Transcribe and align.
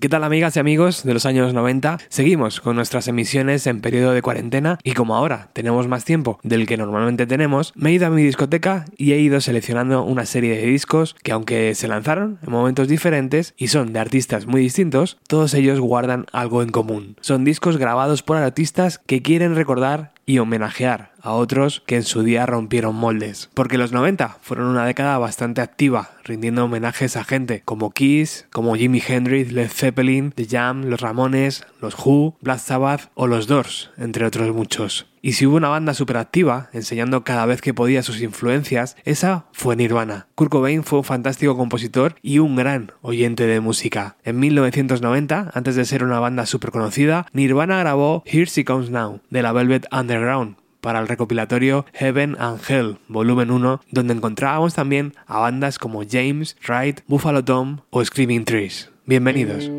¿Qué 0.00 0.08
tal 0.08 0.24
amigas 0.24 0.56
y 0.56 0.60
amigos 0.60 1.02
de 1.04 1.12
los 1.12 1.26
años 1.26 1.52
90? 1.52 1.98
Seguimos 2.08 2.62
con 2.62 2.74
nuestras 2.74 3.06
emisiones 3.06 3.66
en 3.66 3.82
periodo 3.82 4.12
de 4.12 4.22
cuarentena 4.22 4.78
y 4.82 4.92
como 4.92 5.14
ahora 5.14 5.50
tenemos 5.52 5.88
más 5.88 6.06
tiempo 6.06 6.40
del 6.42 6.66
que 6.66 6.78
normalmente 6.78 7.26
tenemos, 7.26 7.74
me 7.76 7.90
he 7.90 7.92
ido 7.92 8.06
a 8.06 8.10
mi 8.10 8.22
discoteca 8.22 8.86
y 8.96 9.12
he 9.12 9.20
ido 9.20 9.42
seleccionando 9.42 10.02
una 10.02 10.24
serie 10.24 10.56
de 10.56 10.64
discos 10.64 11.16
que 11.22 11.32
aunque 11.32 11.74
se 11.74 11.86
lanzaron 11.86 12.38
en 12.42 12.50
momentos 12.50 12.88
diferentes 12.88 13.52
y 13.58 13.68
son 13.68 13.92
de 13.92 13.98
artistas 13.98 14.46
muy 14.46 14.62
distintos, 14.62 15.18
todos 15.28 15.52
ellos 15.52 15.80
guardan 15.80 16.24
algo 16.32 16.62
en 16.62 16.70
común. 16.70 17.16
Son 17.20 17.44
discos 17.44 17.76
grabados 17.76 18.22
por 18.22 18.38
artistas 18.38 19.00
que 19.04 19.20
quieren 19.20 19.54
recordar 19.54 20.12
y 20.30 20.38
homenajear 20.38 21.10
a 21.22 21.32
otros 21.32 21.82
que 21.86 21.96
en 21.96 22.04
su 22.04 22.22
día 22.22 22.46
rompieron 22.46 22.94
moldes. 22.94 23.50
Porque 23.52 23.78
los 23.78 23.90
90 23.90 24.38
fueron 24.40 24.68
una 24.68 24.86
década 24.86 25.18
bastante 25.18 25.60
activa, 25.60 26.10
rindiendo 26.22 26.64
homenajes 26.64 27.16
a 27.16 27.24
gente 27.24 27.62
como 27.64 27.90
Kiss, 27.90 28.46
como 28.52 28.76
Jimi 28.76 29.02
Hendrix, 29.04 29.50
Led 29.50 29.70
Zeppelin, 29.70 30.30
The 30.30 30.46
Jam, 30.46 30.84
Los 30.84 31.00
Ramones, 31.00 31.66
Los 31.80 31.96
Who, 31.98 32.36
Black 32.40 32.60
Sabbath 32.60 33.10
o 33.14 33.26
Los 33.26 33.48
Doors, 33.48 33.90
entre 33.98 34.24
otros 34.24 34.54
muchos. 34.54 35.09
Y 35.22 35.32
si 35.32 35.46
hubo 35.46 35.56
una 35.56 35.68
banda 35.68 35.92
súper 35.92 36.16
activa, 36.16 36.70
enseñando 36.72 37.24
cada 37.24 37.44
vez 37.44 37.60
que 37.60 37.74
podía 37.74 38.02
sus 38.02 38.22
influencias, 38.22 38.96
esa 39.04 39.44
fue 39.52 39.76
Nirvana. 39.76 40.28
Kurt 40.34 40.50
Cobain 40.50 40.82
fue 40.82 41.00
un 41.00 41.04
fantástico 41.04 41.56
compositor 41.56 42.14
y 42.22 42.38
un 42.38 42.56
gran 42.56 42.92
oyente 43.02 43.46
de 43.46 43.60
música. 43.60 44.16
En 44.24 44.38
1990, 44.38 45.50
antes 45.52 45.76
de 45.76 45.84
ser 45.84 46.04
una 46.04 46.20
banda 46.20 46.46
súper 46.46 46.70
conocida, 46.70 47.26
Nirvana 47.32 47.78
grabó 47.80 48.22
Here 48.24 48.46
She 48.46 48.64
Comes 48.64 48.90
Now, 48.90 49.20
de 49.28 49.42
la 49.42 49.52
Velvet 49.52 49.86
Underground, 49.92 50.56
para 50.80 51.00
el 51.00 51.08
recopilatorio 51.08 51.84
Heaven 51.92 52.36
and 52.38 52.60
Hell, 52.66 52.96
volumen 53.08 53.50
1, 53.50 53.82
donde 53.90 54.14
encontrábamos 54.14 54.72
también 54.72 55.12
a 55.26 55.38
bandas 55.38 55.78
como 55.78 56.02
James, 56.10 56.56
Wright, 56.66 57.00
Buffalo 57.06 57.44
Tom 57.44 57.80
o 57.90 58.02
Screaming 58.02 58.46
Trees. 58.46 58.90
Bienvenidos. 59.04 59.70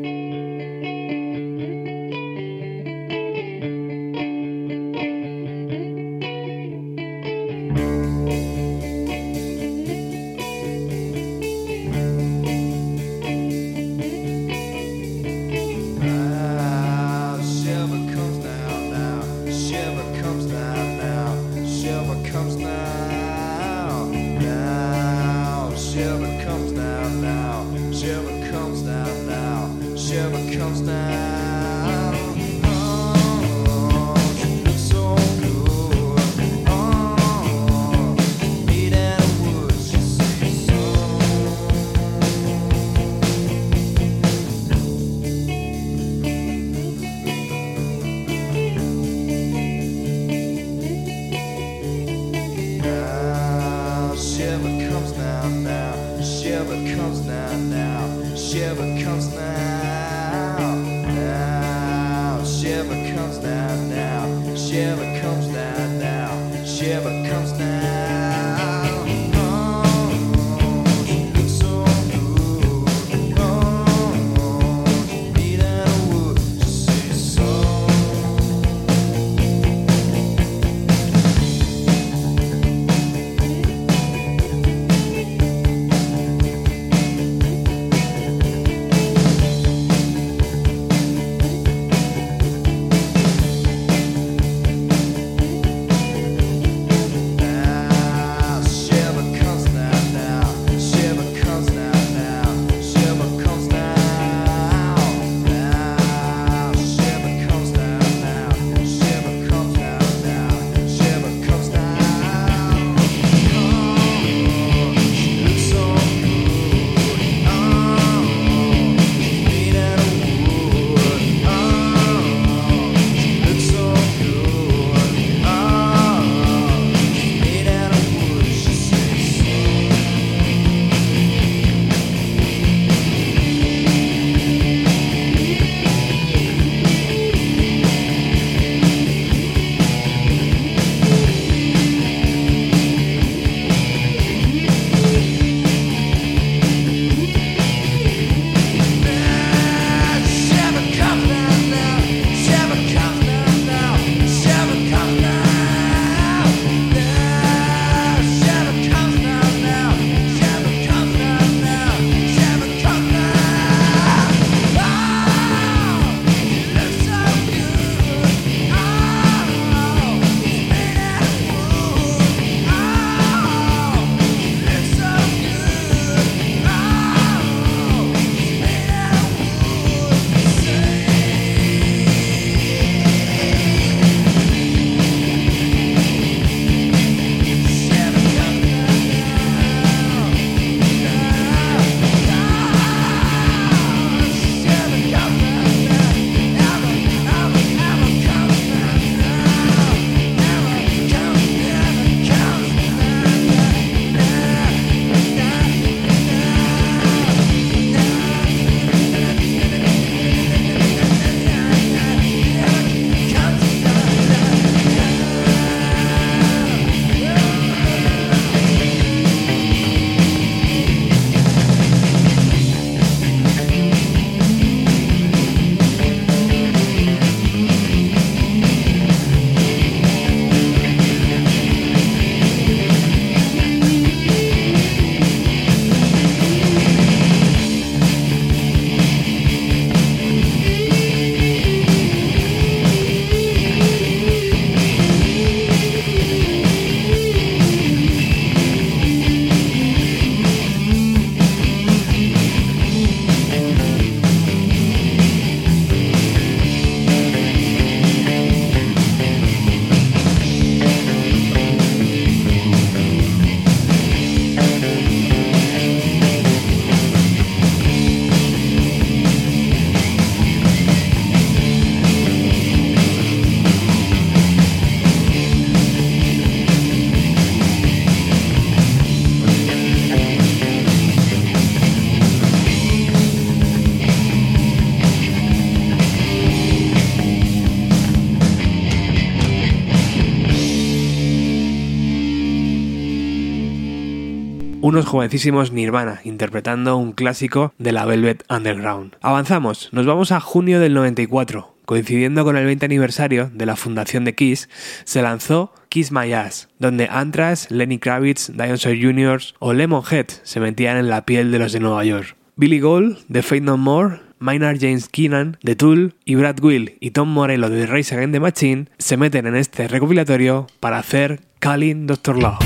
Unos 295.01 295.09
jovencísimos 295.09 295.71
Nirvana 295.71 296.21
interpretando 296.25 296.95
un 296.95 297.13
clásico 297.13 297.73
de 297.79 297.91
la 297.91 298.05
Velvet 298.05 298.43
Underground. 298.51 299.15
Avanzamos, 299.21 299.89
nos 299.91 300.05
vamos 300.05 300.31
a 300.31 300.39
junio 300.39 300.79
del 300.79 300.93
94. 300.93 301.75
Coincidiendo 301.85 302.43
con 302.43 302.55
el 302.55 302.65
20 302.65 302.85
aniversario 302.85 303.49
de 303.51 303.65
la 303.65 303.75
fundación 303.75 304.25
de 304.25 304.35
Kiss, 304.35 304.69
se 305.03 305.23
lanzó 305.23 305.73
Kiss 305.89 306.11
My 306.11 306.31
Ass, 306.33 306.69
donde 306.77 307.07
Anthrax, 307.09 307.71
Lenny 307.71 307.97
Kravitz, 307.97 308.51
Dinosaur 308.51 308.95
Jr. 308.95 309.41
o 309.57 309.73
Lemonhead 309.73 310.27
se 310.43 310.59
metían 310.59 310.97
en 310.97 311.09
la 311.09 311.25
piel 311.25 311.51
de 311.51 311.57
los 311.57 311.71
de 311.71 311.79
Nueva 311.79 312.05
York. 312.05 312.35
Billy 312.55 312.79
Gold, 312.79 313.17
de 313.27 313.41
Fate 313.41 313.61
No 313.61 313.77
More, 313.77 314.19
Maynard 314.37 314.77
James 314.79 315.09
Keenan 315.09 315.57
de 315.63 315.75
Tool 315.75 316.13
y 316.25 316.35
Brad 316.35 316.59
Will 316.61 316.97
y 316.99 317.09
Tom 317.09 317.29
Morello 317.29 317.69
de 317.69 317.87
Race 317.87 318.13
Against 318.13 318.33
the 318.33 318.39
Machine 318.39 318.85
se 318.99 319.17
meten 319.17 319.47
en 319.47 319.55
este 319.55 319.87
recopilatorio 319.87 320.67
para 320.79 320.99
hacer 320.99 321.41
Calling 321.59 322.05
Dr. 322.05 322.37
Love. 322.37 322.59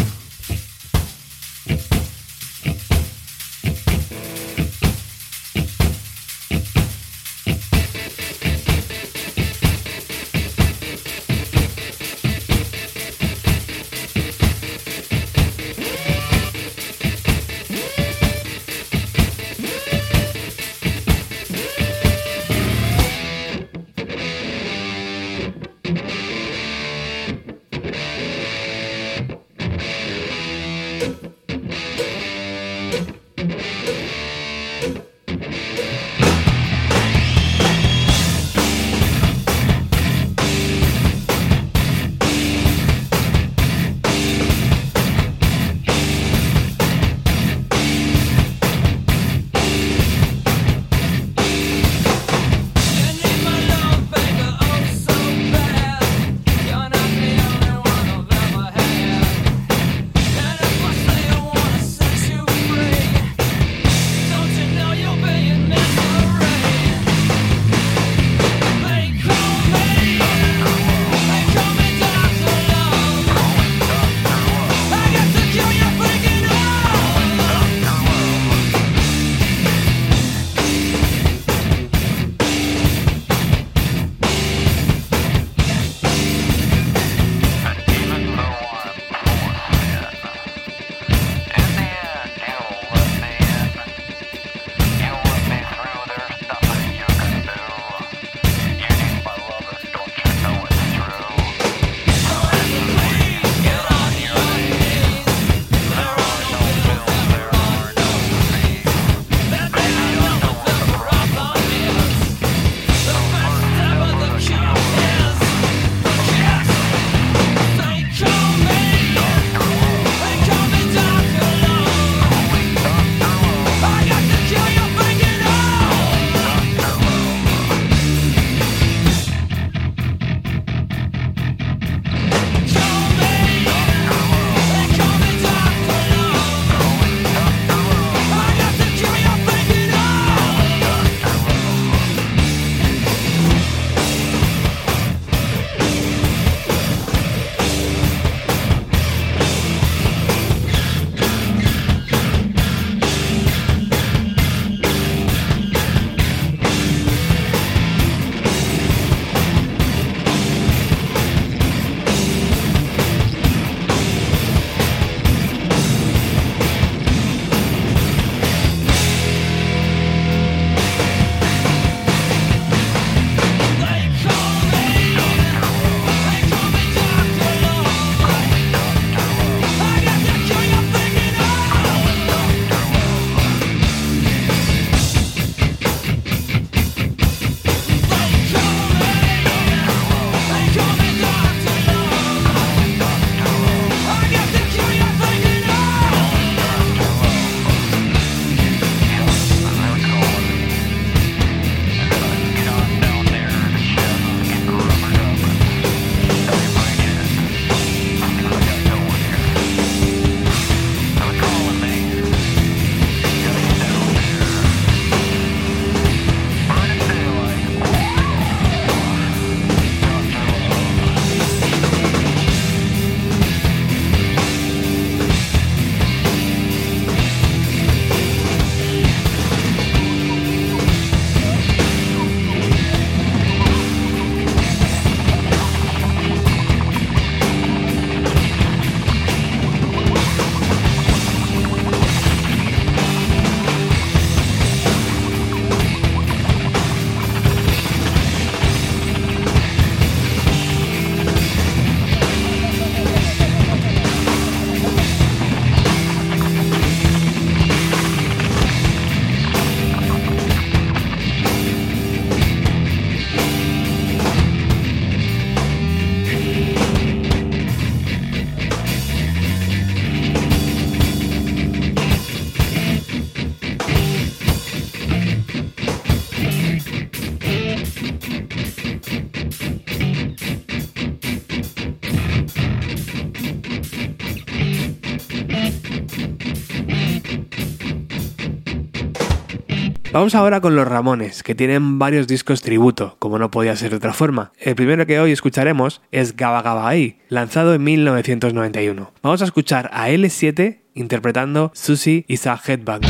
Vamos 290.15 290.33
ahora 290.33 290.61
con 290.61 290.77
los 290.77 290.87
Ramones, 290.87 291.43
que 291.43 291.55
tienen 291.55 291.99
varios 291.99 292.25
discos 292.25 292.61
tributo, 292.61 293.17
como 293.19 293.37
no 293.37 293.51
podía 293.51 293.75
ser 293.75 293.89
de 293.89 293.97
otra 293.97 294.13
forma. 294.13 294.53
El 294.57 294.73
primero 294.73 295.05
que 295.05 295.19
hoy 295.19 295.33
escucharemos 295.33 296.01
es 296.09 296.37
Gaba 296.37 296.61
Gaba 296.61 296.87
Ahí, 296.87 297.19
lanzado 297.27 297.73
en 297.73 297.83
1991. 297.83 299.11
Vamos 299.21 299.41
a 299.41 299.43
escuchar 299.43 299.89
a 299.91 300.07
L7 300.07 300.83
interpretando 300.93 301.69
Susie 301.75 302.25
a 302.45 302.61
Headbang. 302.65 303.01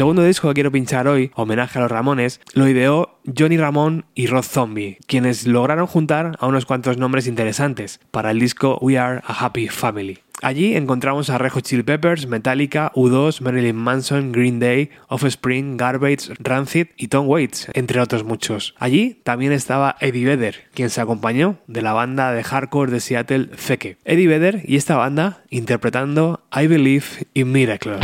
Segundo 0.00 0.24
disco 0.24 0.48
que 0.48 0.54
quiero 0.54 0.72
pinchar 0.72 1.08
hoy, 1.08 1.30
homenaje 1.34 1.78
a 1.78 1.82
los 1.82 1.90
Ramones, 1.90 2.40
lo 2.54 2.66
ideó 2.66 3.18
Johnny 3.38 3.58
Ramón 3.58 4.06
y 4.14 4.28
Rod 4.28 4.44
Zombie, 4.44 4.96
quienes 5.06 5.46
lograron 5.46 5.86
juntar 5.86 6.38
a 6.40 6.46
unos 6.46 6.64
cuantos 6.64 6.96
nombres 6.96 7.26
interesantes 7.26 8.00
para 8.10 8.30
el 8.30 8.40
disco 8.40 8.78
We 8.80 8.96
Are 8.96 9.20
a 9.26 9.44
Happy 9.44 9.68
Family. 9.68 10.20
Allí 10.40 10.74
encontramos 10.74 11.28
a 11.28 11.36
Rejo 11.36 11.60
Chill 11.60 11.84
Peppers, 11.84 12.26
Metallica, 12.26 12.92
U2, 12.94 13.42
Marilyn 13.42 13.76
Manson, 13.76 14.32
Green 14.32 14.58
Day, 14.58 14.88
Offspring, 15.08 15.76
Garbage, 15.76 16.32
Rancid 16.38 16.86
y 16.96 17.08
Tom 17.08 17.28
Waits, 17.28 17.68
entre 17.74 18.00
otros 18.00 18.24
muchos. 18.24 18.74
Allí 18.78 19.20
también 19.22 19.52
estaba 19.52 19.96
Eddie 20.00 20.24
Vedder, 20.24 20.64
quien 20.72 20.88
se 20.88 21.02
acompañó 21.02 21.58
de 21.66 21.82
la 21.82 21.92
banda 21.92 22.32
de 22.32 22.42
hardcore 22.42 22.90
de 22.90 23.00
Seattle 23.00 23.50
Zeke. 23.54 23.98
Eddie 24.06 24.28
Vedder 24.28 24.62
y 24.64 24.76
esta 24.76 24.96
banda 24.96 25.44
interpretando 25.50 26.42
I 26.58 26.68
Believe 26.68 27.04
in 27.34 27.52
Miracles. 27.52 28.00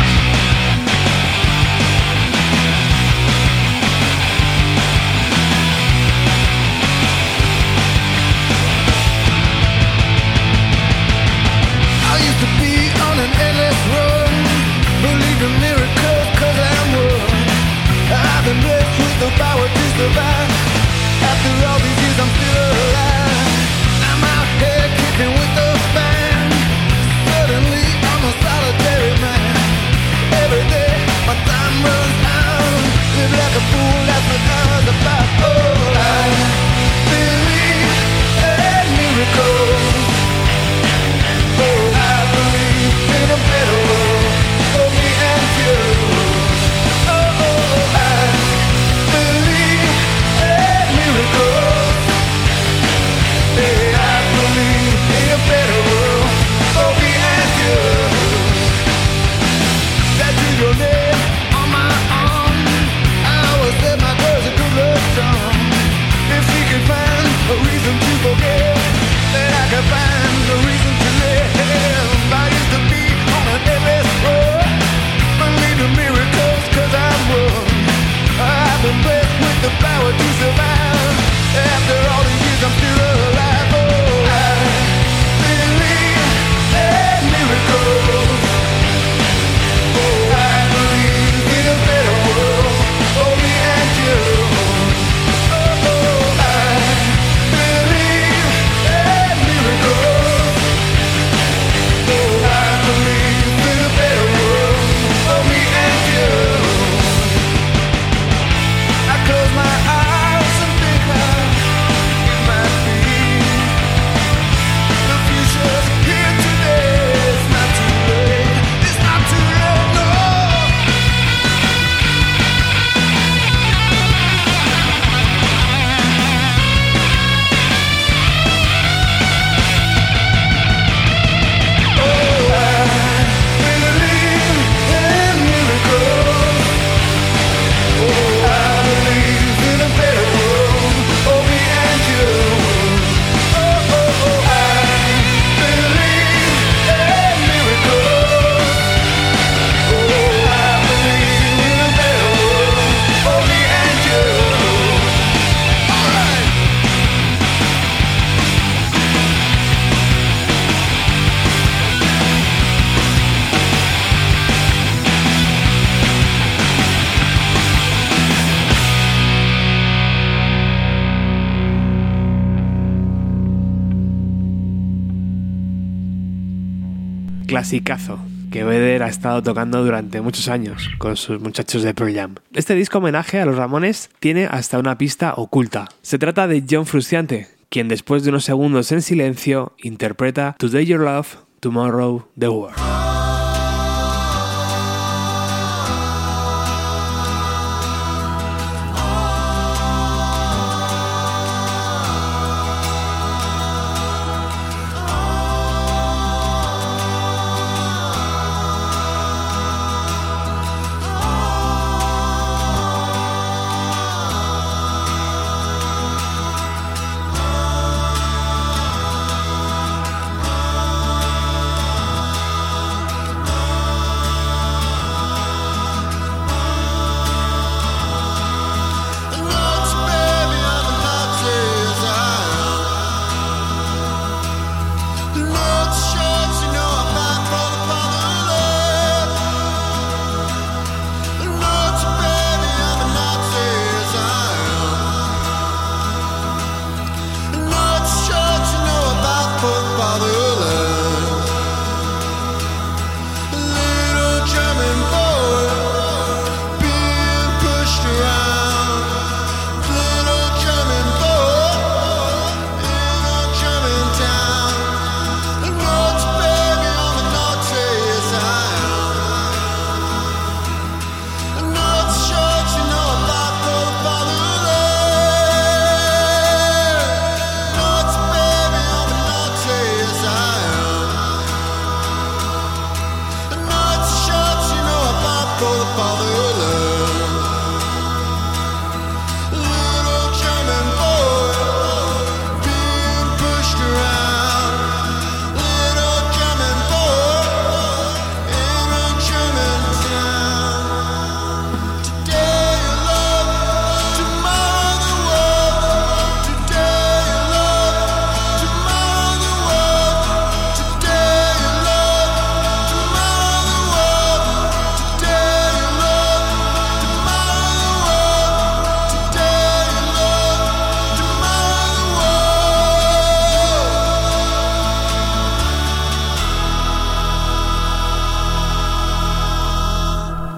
Clasicazo 177.66 178.20
que 178.52 178.62
Vedder 178.62 179.02
ha 179.02 179.08
estado 179.08 179.42
tocando 179.42 179.84
durante 179.84 180.20
muchos 180.20 180.46
años 180.46 180.88
con 180.98 181.16
sus 181.16 181.40
muchachos 181.40 181.82
de 181.82 181.94
Pearl 181.94 182.14
Jam. 182.14 182.34
Este 182.52 182.76
disco 182.76 182.98
homenaje 182.98 183.40
a 183.40 183.44
los 183.44 183.56
Ramones 183.56 184.08
tiene 184.20 184.46
hasta 184.46 184.78
una 184.78 184.96
pista 184.98 185.34
oculta. 185.34 185.88
Se 186.00 186.16
trata 186.16 186.46
de 186.46 186.62
John 186.70 186.86
Frusciante, 186.86 187.48
quien 187.68 187.88
después 187.88 188.22
de 188.22 188.30
unos 188.30 188.44
segundos 188.44 188.92
en 188.92 189.02
silencio 189.02 189.72
interpreta 189.82 190.54
Today 190.60 190.86
Your 190.86 191.00
Love, 191.00 191.38
Tomorrow 191.58 192.28
the 192.38 192.48
World. 192.48 193.05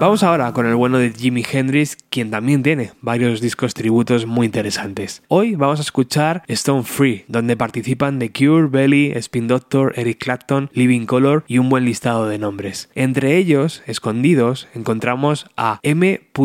Vamos 0.09 0.23
ahora 0.23 0.53
con 0.53 0.65
el 0.65 0.73
bueno 0.73 0.97
de 0.97 1.11
Jimi 1.11 1.45
Hendrix, 1.47 1.95
quien 2.09 2.31
también 2.31 2.63
tiene 2.63 2.93
varios 2.99 3.41
discos 3.41 3.75
tributos 3.75 4.25
muy 4.25 4.47
interesantes. 4.47 5.21
Hoy 5.27 5.53
vamos 5.53 5.77
a 5.77 5.83
escuchar 5.83 6.41
Stone 6.47 6.81
Free, 6.81 7.25
donde 7.27 7.55
participan 7.55 8.17
The 8.17 8.31
Cure, 8.31 8.69
Belly, 8.69 9.11
Spin 9.17 9.47
Doctor, 9.47 9.93
Eric 9.97 10.17
Clapton, 10.17 10.71
Living 10.73 11.05
Color 11.05 11.43
y 11.47 11.59
un 11.59 11.69
buen 11.69 11.85
listado 11.85 12.27
de 12.27 12.39
nombres. 12.39 12.89
Entre 12.95 13.37
ellos, 13.37 13.83
escondidos, 13.85 14.67
encontramos 14.73 15.45
a 15.55 15.79
M.A.C.C. 15.83 16.37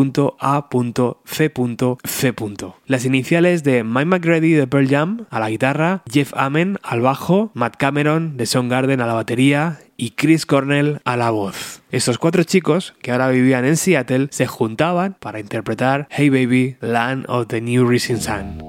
Las 2.85 3.05
iniciales 3.05 3.63
de 3.63 3.83
Mike 3.83 4.05
McGrady 4.05 4.51
de 4.51 4.67
Pearl 4.67 4.87
Jam 4.87 5.25
a 5.31 5.39
la 5.39 5.49
guitarra, 5.49 6.03
Jeff 6.07 6.33
Amen 6.35 6.77
al 6.83 7.01
bajo, 7.01 7.49
Matt 7.55 7.77
Cameron 7.77 8.37
de 8.37 8.45
Soundgarden 8.45 9.01
a 9.01 9.07
la 9.07 9.15
batería 9.15 9.79
y 9.97 10.11
Chris 10.11 10.45
Cornell 10.45 10.99
a 11.05 11.17
la 11.17 11.29
voz. 11.31 11.81
Estos 11.91 12.17
cuatro 12.17 12.43
chicos, 12.43 12.93
que 13.01 13.11
ahora 13.11 13.29
vivían 13.29 13.65
en 13.65 13.77
Seattle, 13.77 14.27
se 14.31 14.47
juntaban 14.47 15.15
para 15.19 15.39
interpretar 15.39 16.07
Hey 16.09 16.29
Baby, 16.29 16.77
Land 16.81 17.25
of 17.27 17.47
the 17.47 17.61
New 17.61 17.87
Rising 17.87 18.17
Sun. 18.17 18.65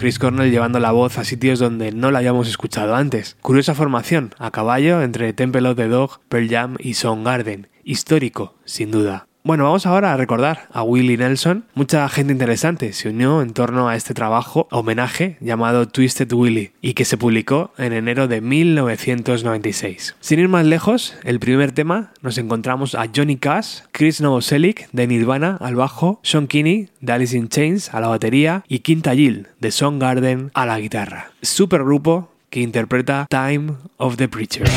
Chris 0.00 0.18
Cornell 0.18 0.50
llevando 0.50 0.80
la 0.80 0.92
voz 0.92 1.18
a 1.18 1.24
sitios 1.24 1.58
donde 1.58 1.92
no 1.92 2.10
la 2.10 2.20
habíamos 2.20 2.48
escuchado 2.48 2.96
antes. 2.96 3.36
Curiosa 3.42 3.74
formación, 3.74 4.34
a 4.38 4.50
caballo 4.50 5.02
entre 5.02 5.34
Temple 5.34 5.68
of 5.68 5.76
the 5.76 5.88
Dog, 5.88 6.20
Pearl 6.30 6.48
Jam 6.48 6.76
y 6.78 6.94
Soundgarden. 6.94 7.68
Histórico, 7.84 8.54
sin 8.64 8.90
duda. 8.92 9.26
Bueno, 9.42 9.64
vamos 9.64 9.86
ahora 9.86 10.12
a 10.12 10.18
recordar 10.18 10.68
a 10.70 10.82
Willie 10.82 11.16
Nelson. 11.16 11.64
Mucha 11.72 12.06
gente 12.10 12.30
interesante 12.30 12.92
se 12.92 13.08
unió 13.08 13.40
en 13.40 13.54
torno 13.54 13.88
a 13.88 13.96
este 13.96 14.12
trabajo 14.12 14.68
homenaje 14.70 15.38
llamado 15.40 15.88
Twisted 15.88 16.30
Willie 16.30 16.72
y 16.82 16.92
que 16.92 17.06
se 17.06 17.16
publicó 17.16 17.72
en 17.78 17.94
enero 17.94 18.28
de 18.28 18.42
1996. 18.42 20.16
Sin 20.20 20.40
ir 20.40 20.48
más 20.48 20.66
lejos, 20.66 21.16
el 21.24 21.40
primer 21.40 21.72
tema 21.72 22.12
nos 22.20 22.36
encontramos 22.36 22.94
a 22.94 23.06
Johnny 23.16 23.36
Cash, 23.36 23.80
Chris 23.92 24.20
Novoselic 24.20 24.90
de 24.92 25.06
Nirvana 25.06 25.56
al 25.58 25.74
bajo, 25.74 26.20
Sean 26.22 26.46
Kinney 26.46 26.90
de 27.00 27.12
Alice 27.14 27.34
in 27.34 27.48
Chains 27.48 27.94
a 27.94 28.00
la 28.00 28.08
batería 28.08 28.62
y 28.68 28.80
Quinta 28.80 29.14
Gill 29.14 29.48
de 29.58 29.70
Soundgarden 29.70 30.50
a 30.52 30.66
la 30.66 30.78
guitarra. 30.78 31.30
Supergrupo 31.40 32.28
que 32.50 32.60
interpreta 32.60 33.26
Time 33.30 33.72
of 33.96 34.16
the 34.18 34.28
Preacher. 34.28 34.68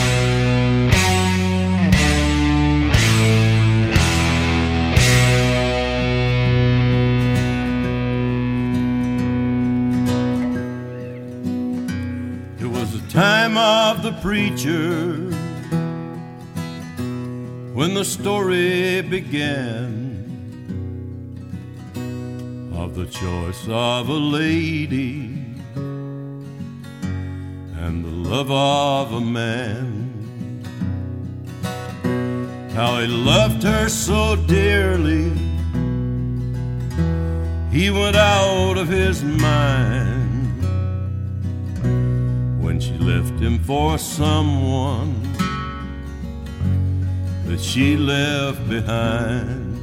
Time 13.53 13.97
of 13.97 14.03
the 14.03 14.11
preacher 14.21 15.13
when 17.73 17.93
the 17.93 18.03
story 18.03 19.01
began 19.01 20.01
of 22.75 22.95
the 22.95 23.05
choice 23.05 23.67
of 23.67 24.09
a 24.09 24.13
lady 24.13 25.29
and 27.83 28.03
the 28.03 28.29
love 28.29 28.49
of 28.51 29.13
a 29.13 29.21
man. 29.21 30.09
How 32.73 32.99
he 32.99 33.07
loved 33.07 33.61
her 33.63 33.87
so 33.87 34.35
dearly, 34.47 35.31
he 37.71 37.91
went 37.91 38.15
out 38.15 38.77
of 38.77 38.87
his 38.87 39.23
mind 39.23 40.22
when 42.73 42.81
she 42.81 42.97
left 42.97 43.39
him 43.39 43.59
for 43.59 43.99
someone 43.99 45.13
that 47.45 47.59
she 47.61 47.95
left 47.95 48.67
behind. 48.67 49.77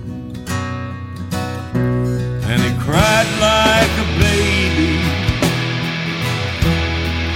And 2.51 2.61
he 2.67 2.73
cried 2.87 3.31
like 3.49 3.93
a 4.05 4.09
baby, 4.27 4.95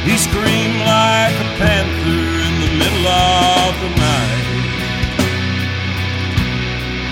he 0.08 0.14
screamed 0.26 0.80
like 0.98 1.36
a 1.46 1.48
panther 1.62 2.24
in 2.48 2.54
the 2.64 2.70
middle 2.80 3.06
of 3.06 3.72
the 3.82 3.90
night. 4.10 4.46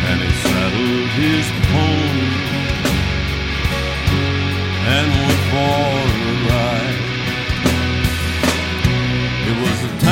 And 0.09 0.19
he 0.21 0.33
saddled 0.43 1.11
his 1.23 1.47
pony 1.71 2.33
and 4.95 5.07
went 5.27 5.43
for 5.53 6.12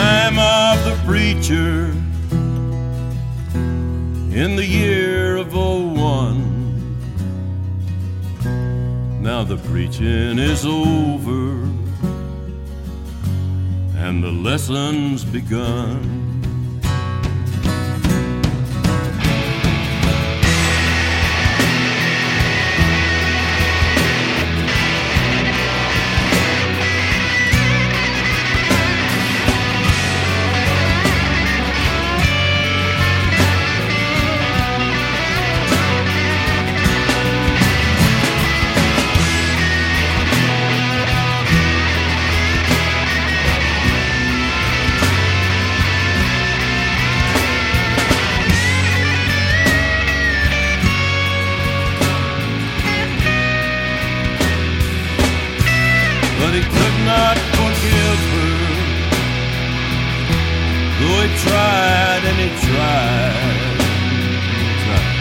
time 0.01 0.39
of 0.39 0.77
the 0.87 0.97
preacher 1.07 1.93
in 4.43 4.57
the 4.57 4.65
year 4.65 5.37
of 5.37 5.53
01. 5.53 6.37
Now 9.21 9.45
the 9.45 9.59
preaching 9.59 10.39
is 10.39 10.65
over 10.65 11.51
and 14.05 14.25
the 14.25 14.33
lesson's 14.33 15.23
begun. 15.23 16.20
Though 61.01 61.21
he 61.25 61.31
tried 61.49 62.23
and 62.29 62.39
he 62.45 62.51
tried, 62.69 63.81
tried. 64.85 65.17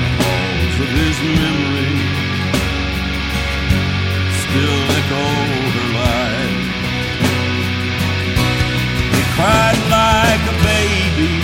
the 0.00 0.08
halls 0.20 0.76
of 0.84 0.90
his 1.00 1.16
memory 1.40 1.96
still 4.44 4.80
echo 5.00 5.24
her 5.76 5.88
life. 5.96 6.64
He 9.16 9.22
cried 9.36 9.80
like 9.96 10.44
a 10.44 10.56
baby. 10.72 11.34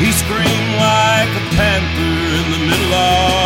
He 0.00 0.08
screamed 0.12 0.72
like 0.80 1.28
a 1.28 1.44
panther 1.56 2.14
in 2.40 2.46
the 2.54 2.60
middle 2.70 2.94
of 2.94 3.43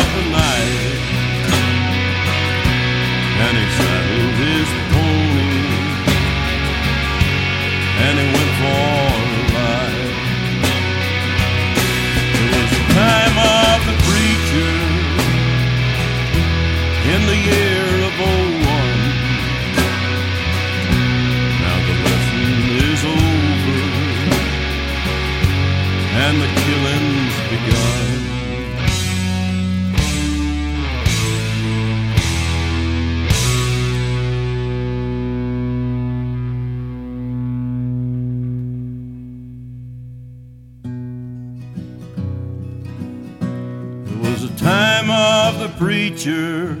the 46.19 46.25
preacher 46.25 46.77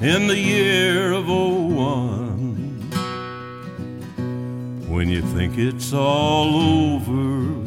in 0.00 0.28
the 0.28 0.36
year 0.36 1.12
of 1.12 1.28
01. 1.28 2.80
When 4.88 5.10
you 5.10 5.22
think 5.34 5.58
it's 5.58 5.92
all 5.92 6.54
over, 6.54 7.64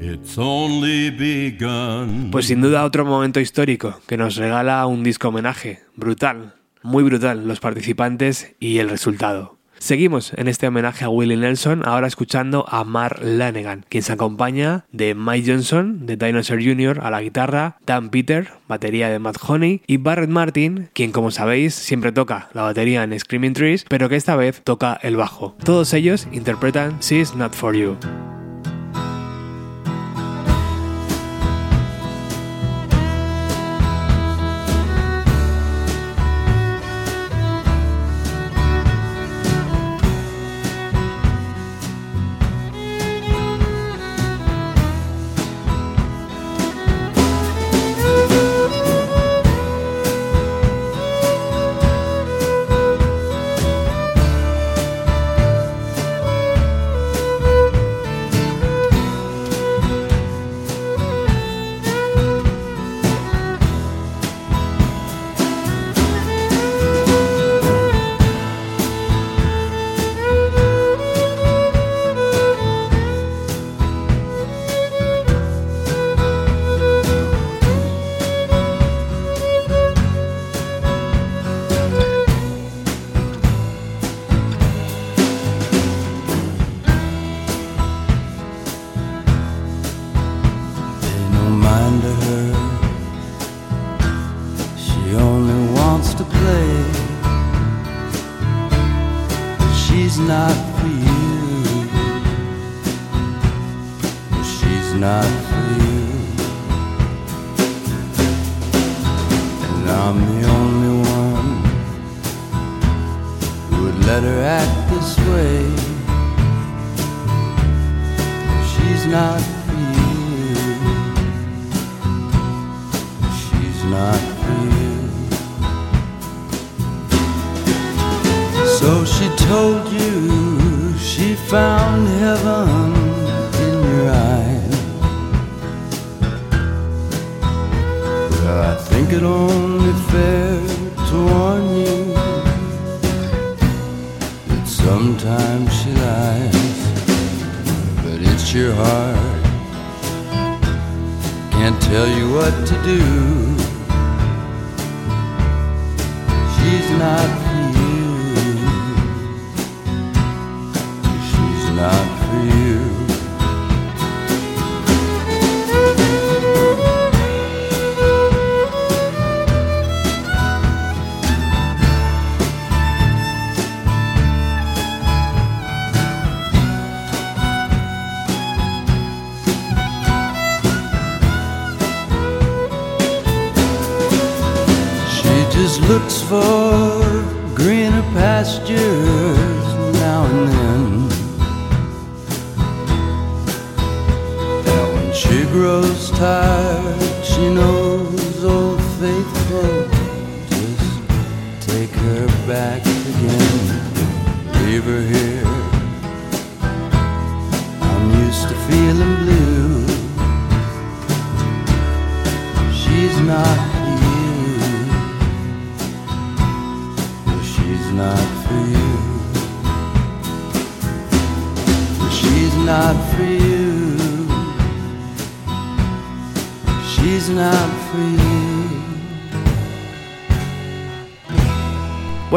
it's 0.00 0.36
only 0.38 1.10
begun. 1.10 2.30
Pues 2.30 2.46
sin 2.46 2.60
duda 2.60 2.84
otro 2.84 3.04
momento 3.04 3.40
histórico 3.40 4.00
que 4.06 4.16
nos 4.16 4.36
regala 4.36 4.86
un 4.86 5.02
disco 5.02 5.28
homenaje. 5.28 5.80
Brutal, 5.96 6.54
muy 6.82 7.02
brutal 7.04 7.46
los 7.46 7.60
participantes 7.60 8.54
y 8.58 8.78
el 8.78 8.90
resultado. 8.90 9.59
Seguimos 9.80 10.34
en 10.36 10.46
este 10.46 10.68
homenaje 10.68 11.06
a 11.06 11.08
Willie 11.08 11.38
Nelson, 11.38 11.82
ahora 11.86 12.06
escuchando 12.06 12.66
a 12.68 12.84
Mark 12.84 13.18
Lanegan, 13.22 13.86
quien 13.88 14.02
se 14.02 14.12
acompaña 14.12 14.84
de 14.92 15.14
Mike 15.14 15.50
Johnson, 15.50 16.04
de 16.04 16.18
Dinosaur 16.18 16.62
Jr. 16.62 17.00
a 17.02 17.10
la 17.10 17.22
guitarra, 17.22 17.78
Dan 17.86 18.10
Peter, 18.10 18.50
batería 18.68 19.08
de 19.08 19.18
Matt 19.18 19.38
Honey, 19.42 19.80
y 19.86 19.96
Barrett 19.96 20.28
Martin, 20.28 20.90
quien 20.92 21.12
como 21.12 21.30
sabéis 21.30 21.74
siempre 21.74 22.12
toca 22.12 22.50
la 22.52 22.62
batería 22.62 23.02
en 23.02 23.18
Screaming 23.18 23.54
Trees, 23.54 23.86
pero 23.88 24.10
que 24.10 24.16
esta 24.16 24.36
vez 24.36 24.60
toca 24.62 25.00
el 25.02 25.16
bajo. 25.16 25.56
Todos 25.64 25.94
ellos 25.94 26.28
interpretan 26.30 26.98
She's 27.00 27.34
Not 27.34 27.54
For 27.54 27.74
You. 27.74 27.96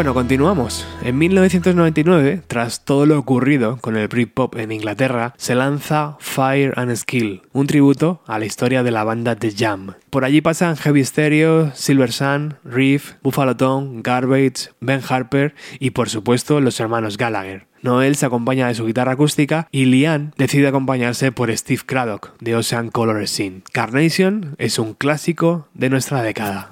Bueno, 0.03 0.15
continuamos. 0.15 0.85
En 1.01 1.17
1999, 1.17 2.41
tras 2.47 2.83
todo 2.83 3.05
lo 3.05 3.17
ocurrido 3.17 3.77
con 3.77 3.95
el 3.95 4.09
Britpop 4.09 4.57
en 4.57 4.73
Inglaterra, 4.73 5.33
se 5.37 5.55
lanza 5.55 6.17
Fire 6.19 6.73
and 6.75 6.93
Skill, 6.93 7.41
un 7.53 7.67
tributo 7.67 8.21
a 8.27 8.37
la 8.37 8.43
historia 8.43 8.83
de 8.83 8.91
la 8.91 9.05
banda 9.05 9.37
The 9.37 9.53
Jam. 9.55 9.93
Por 10.09 10.25
allí 10.25 10.41
pasan 10.41 10.75
Heavy 10.75 11.05
Stereo, 11.05 11.71
Silver 11.73 12.11
Sun, 12.11 12.55
Reef, 12.65 13.13
Buffalo 13.23 13.55
Tom, 13.55 14.01
Garbage, 14.01 14.71
Ben 14.81 14.99
Harper 15.07 15.55
y 15.79 15.91
por 15.91 16.09
supuesto 16.09 16.59
los 16.59 16.81
hermanos 16.81 17.15
Gallagher. 17.15 17.67
Noel 17.81 18.17
se 18.17 18.25
acompaña 18.25 18.67
de 18.67 18.75
su 18.75 18.85
guitarra 18.85 19.13
acústica 19.13 19.69
y 19.71 19.85
Lian 19.85 20.33
decide 20.35 20.67
acompañarse 20.67 21.31
por 21.31 21.49
Steve 21.55 21.83
Craddock 21.85 22.33
de 22.41 22.57
Ocean 22.57 22.89
Color 22.89 23.25
Scene. 23.29 23.61
Carnation 23.71 24.55
es 24.57 24.79
un 24.79 24.95
clásico 24.95 25.69
de 25.73 25.89
nuestra 25.89 26.21
década. 26.21 26.69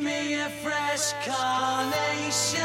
Give 0.00 0.08
me 0.08 0.32
a 0.40 0.48
fresh 0.48 1.12
carnation. 1.26 2.62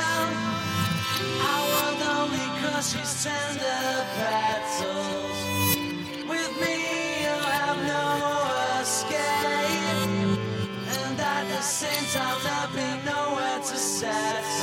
I 1.43 1.57
want 1.73 1.99
only 2.15 2.47
crushes 2.61 3.25
tender 3.25 4.05
petals. 4.15 5.39
With 6.29 6.53
me, 6.61 6.75
you'll 7.23 7.51
have 7.59 7.79
no 7.91 8.05
escape. 8.79 10.39
And 10.95 11.19
at 11.19 11.45
the 11.49 11.61
same 11.61 12.05
time, 12.13 12.39
there'll 12.41 12.71
be 12.73 13.03
nowhere 13.03 13.59
to 13.59 13.75
set. 13.75 14.55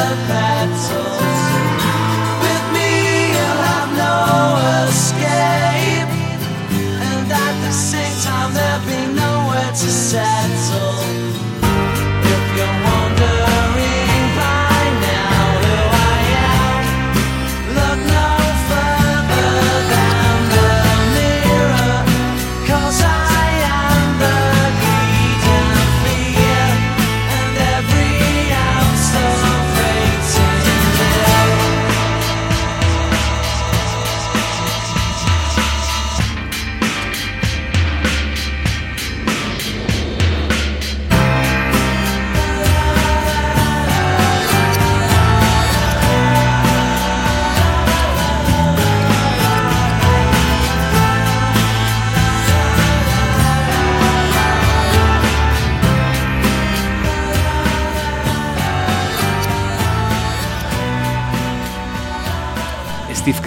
love. 0.00 0.49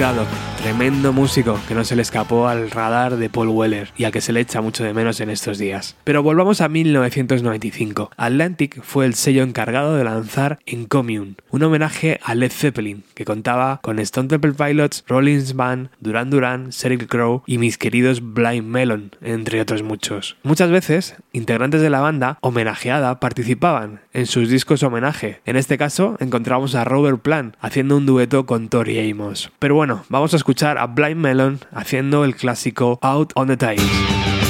Steve 0.04 0.12
Craddock, 0.12 0.43
tremendo 0.76 1.14
músico 1.14 1.60
que 1.68 1.76
no 1.76 1.84
se 1.84 1.96
le 1.96 2.02
escapó 2.02 2.48
al 2.48 2.72
radar 2.72 3.18
de 3.18 3.30
Paul 3.30 3.50
Weller 3.50 3.92
y 3.96 4.06
al 4.06 4.12
que 4.12 4.22
se 4.22 4.34
le 4.34 4.40
echa 4.40 4.60
mucho 4.60 4.84
de 4.84 4.92
menos 4.92 5.22
en 5.22 5.30
estos 5.30 5.60
días. 5.60 5.96
Pero 6.04 6.24
volvamos 6.24 6.62
a 6.62 6.68
1995. 6.68 8.10
Atlantic 8.18 8.82
fue 8.82 9.06
el 9.06 9.14
sello 9.14 9.44
encargado 9.44 9.96
de 9.96 10.04
lanzar 10.04 10.58
En 10.66 10.86
Commune, 10.86 11.36
un 11.52 11.62
homenaje 11.62 12.20
a 12.24 12.34
Led 12.34 12.52
Zeppelin 12.52 13.04
que 13.14 13.24
contaba 13.24 13.82
con 13.84 14.00
Stone 14.00 14.30
Temple 14.30 14.54
Pilots, 14.54 15.04
Rollins 15.08 15.56
Band, 15.56 15.90
Duran 16.00 16.32
Duran, 16.32 16.70
Sheryl 16.72 17.08
Crow 17.08 17.44
y 17.46 17.60
mis 17.60 17.78
queridos 17.78 18.34
Blind 18.34 18.66
Melon, 18.66 19.12
entre 19.22 19.62
otros 19.62 19.84
muchos. 19.84 20.38
Muchas 20.42 20.72
veces, 20.72 21.16
integrantes 21.34 21.82
de 21.82 21.92
la 21.92 22.02
banda 22.02 22.40
homenajeada 22.42 23.20
participaban 23.20 24.02
en 24.12 24.26
sus 24.26 24.50
discos 24.50 24.82
homenaje. 24.82 25.40
En 25.46 25.56
este 25.56 25.78
caso, 25.78 26.18
encontramos 26.20 26.74
a 26.74 26.84
Robert 26.84 27.22
Plant 27.22 27.58
haciendo 27.62 27.96
un 27.96 28.08
dueto 28.08 28.48
con 28.48 28.70
Tori 28.70 29.12
Amos. 29.12 29.52
Pero 29.60 29.76
bueno, 29.76 30.04
vamos 30.10 30.34
a 30.34 30.38
escuchar 30.38 30.63
a 30.64 30.88
Blind 30.88 31.18
Melon 31.18 31.60
haciendo 31.74 32.24
el 32.24 32.36
clásico 32.36 32.98
Out 33.02 33.34
on 33.36 33.48
the 33.48 33.58
Tide. 33.58 34.43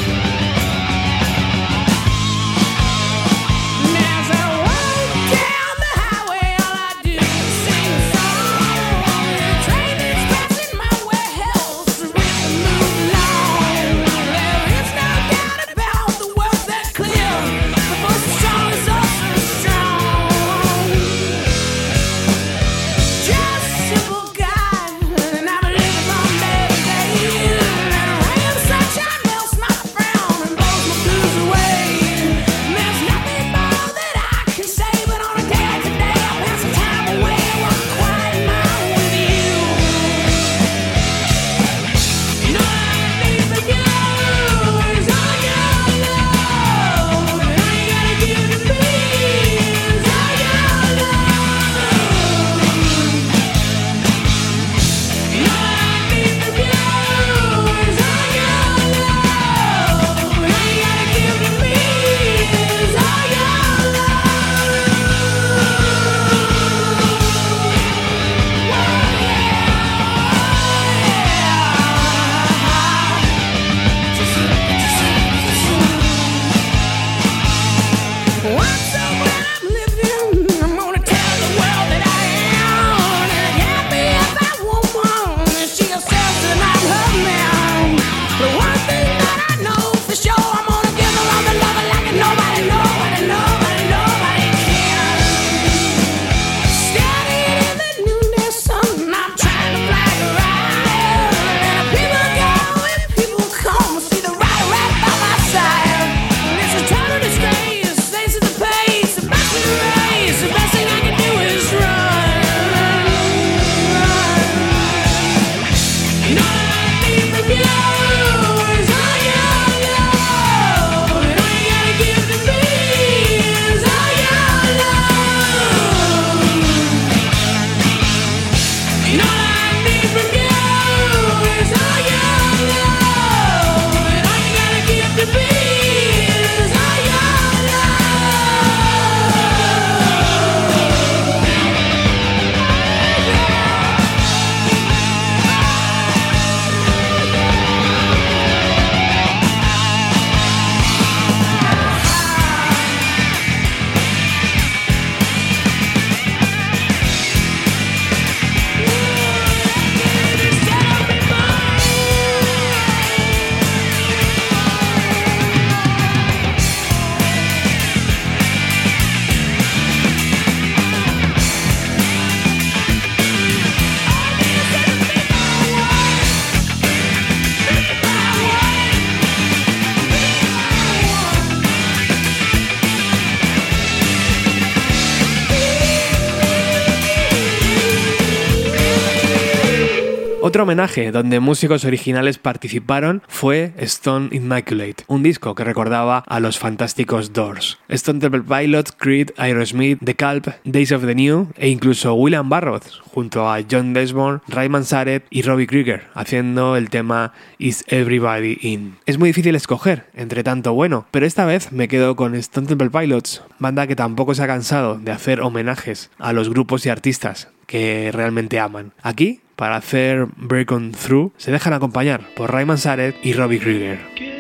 Homenaje 190.74 191.12
donde 191.12 191.40
músicos 191.40 191.86
originales 191.86 192.40
participaron 192.40 193.22
fue 193.28 193.74
Stone 193.78 194.30
Immaculate, 194.32 195.04
un 195.06 195.22
disco 195.22 195.54
que 195.54 195.64
recordaba 195.64 196.24
a 196.26 196.40
los 196.40 196.58
fantásticos 196.58 197.32
Doors. 197.32 197.78
Stone 197.90 198.20
Temple 198.20 198.42
Pilots, 198.42 198.92
Creed, 198.92 199.30
Aerosmith, 199.38 200.00
The 200.04 200.16
Calp, 200.16 200.48
Days 200.66 200.92
of 200.92 201.06
the 201.06 201.14
New 201.14 201.50
e 201.58 201.70
incluso 201.70 202.16
William 202.16 202.50
Barrows 202.50 203.04
junto 203.06 203.48
a 203.48 203.60
John 203.70 203.94
Desmond, 203.94 204.42
Ray 204.48 204.68
Manzarek 204.68 205.28
y 205.30 205.44
Robbie 205.44 205.68
Krieger 205.68 206.06
haciendo 206.16 206.76
el 206.76 206.90
tema 206.90 207.34
Is 207.60 207.84
Everybody 207.88 208.58
In. 208.62 208.96
Es 209.06 209.20
muy 209.20 209.30
difícil 209.30 209.54
escoger 209.54 210.08
entre 210.16 210.44
tanto 210.44 210.74
bueno, 210.74 211.06
pero 211.12 211.28
esta 211.28 211.46
vez 211.46 211.72
me 211.72 211.88
quedo 211.88 212.16
con 212.16 212.34
Stone 212.34 212.66
Temple 212.66 212.90
Pilots, 212.90 213.44
banda 213.60 213.86
que 213.86 213.96
tampoco 213.96 214.34
se 214.34 214.42
ha 214.42 214.48
cansado 214.48 214.98
de 214.98 215.12
hacer 215.12 215.40
homenajes 215.42 216.10
a 216.18 216.34
los 216.34 216.50
grupos 216.50 216.88
y 216.88 216.90
artistas 216.90 217.50
que 217.68 218.12
realmente 218.12 218.60
aman. 218.60 218.94
Aquí, 219.04 219.42
para 219.56 219.76
hacer 219.76 220.28
Break 220.38 220.72
On 220.72 220.92
Through, 220.92 221.34
se 221.38 221.52
dejan 221.52 221.74
acompañar 221.74 222.22
por 222.36 222.52
Ray 222.52 222.66
Manzarek 222.66 223.16
y 223.24 223.34
Robbie 223.34 223.60
Krieger. 223.60 224.33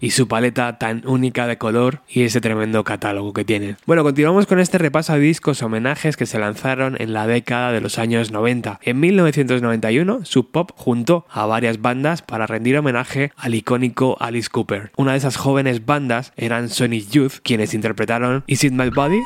Y 0.00 0.10
su 0.10 0.28
paleta 0.28 0.78
tan 0.78 1.02
única 1.06 1.46
de 1.46 1.58
color 1.58 2.00
y 2.08 2.22
ese 2.22 2.40
tremendo 2.40 2.84
catálogo 2.84 3.32
que 3.32 3.44
tienen. 3.44 3.76
Bueno, 3.86 4.02
continuamos 4.02 4.46
con 4.46 4.60
este 4.60 4.78
repaso 4.78 5.14
de 5.14 5.20
discos 5.20 5.62
homenajes 5.62 6.16
que 6.16 6.26
se 6.26 6.38
lanzaron 6.38 6.96
en 7.00 7.12
la 7.12 7.26
década 7.26 7.72
de 7.72 7.80
los 7.80 7.98
años 7.98 8.30
90. 8.30 8.80
En 8.82 9.00
1991, 9.00 10.24
Sub 10.24 10.50
Pop 10.50 10.72
juntó 10.76 11.26
a 11.30 11.46
varias 11.46 11.80
bandas 11.80 12.22
para 12.22 12.46
rendir 12.46 12.76
homenaje 12.76 13.32
al 13.36 13.54
icónico 13.54 14.16
Alice 14.20 14.48
Cooper. 14.50 14.92
Una 14.96 15.12
de 15.12 15.18
esas 15.18 15.36
jóvenes 15.36 15.86
bandas 15.86 16.32
eran 16.36 16.68
Sonic 16.68 17.10
Youth, 17.10 17.34
quienes 17.42 17.74
interpretaron 17.74 18.44
Is 18.46 18.64
It 18.64 18.72
My 18.72 18.90
Body? 18.90 19.20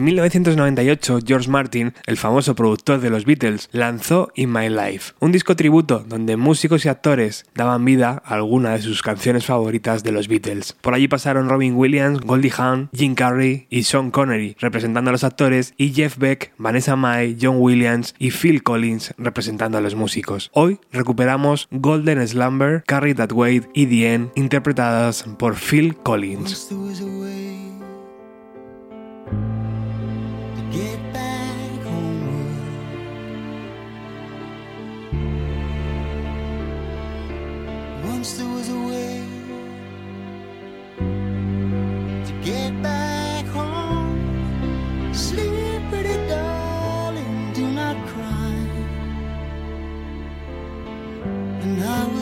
En 0.00 0.04
1998, 0.04 1.18
George 1.26 1.50
Martin, 1.50 1.92
el 2.06 2.16
famoso 2.16 2.54
productor 2.54 3.02
de 3.02 3.10
los 3.10 3.26
Beatles, 3.26 3.68
lanzó 3.70 4.32
In 4.34 4.50
My 4.50 4.70
Life, 4.70 5.12
un 5.20 5.30
disco 5.30 5.56
tributo 5.56 6.02
donde 6.08 6.38
músicos 6.38 6.86
y 6.86 6.88
actores 6.88 7.44
daban 7.54 7.84
vida 7.84 8.22
a 8.24 8.36
alguna 8.36 8.70
de 8.70 8.80
sus 8.80 9.02
canciones 9.02 9.44
favoritas 9.44 10.02
de 10.02 10.12
los 10.12 10.26
Beatles. 10.26 10.74
Por 10.80 10.94
allí 10.94 11.06
pasaron 11.06 11.50
Robin 11.50 11.76
Williams, 11.76 12.22
Goldie 12.22 12.50
Hawn, 12.56 12.88
Jim 12.94 13.14
Carrey 13.14 13.66
y 13.68 13.82
Sean 13.82 14.10
Connery, 14.10 14.56
representando 14.58 15.10
a 15.10 15.12
los 15.12 15.22
actores, 15.22 15.74
y 15.76 15.92
Jeff 15.92 16.16
Beck, 16.16 16.54
Vanessa 16.56 16.96
Mae, 16.96 17.36
John 17.38 17.56
Williams 17.58 18.14
y 18.18 18.30
Phil 18.30 18.62
Collins, 18.62 19.12
representando 19.18 19.76
a 19.76 19.82
los 19.82 19.96
músicos. 19.96 20.50
Hoy 20.54 20.78
recuperamos 20.92 21.68
Golden 21.72 22.26
Slumber, 22.26 22.84
Carry 22.86 23.12
That 23.12 23.32
Weight 23.32 23.66
y 23.74 23.84
The 23.84 24.14
End, 24.14 24.30
interpretadas 24.34 25.24
por 25.38 25.56
Phil 25.56 25.94
Collins. 25.94 26.70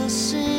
And 0.09 0.58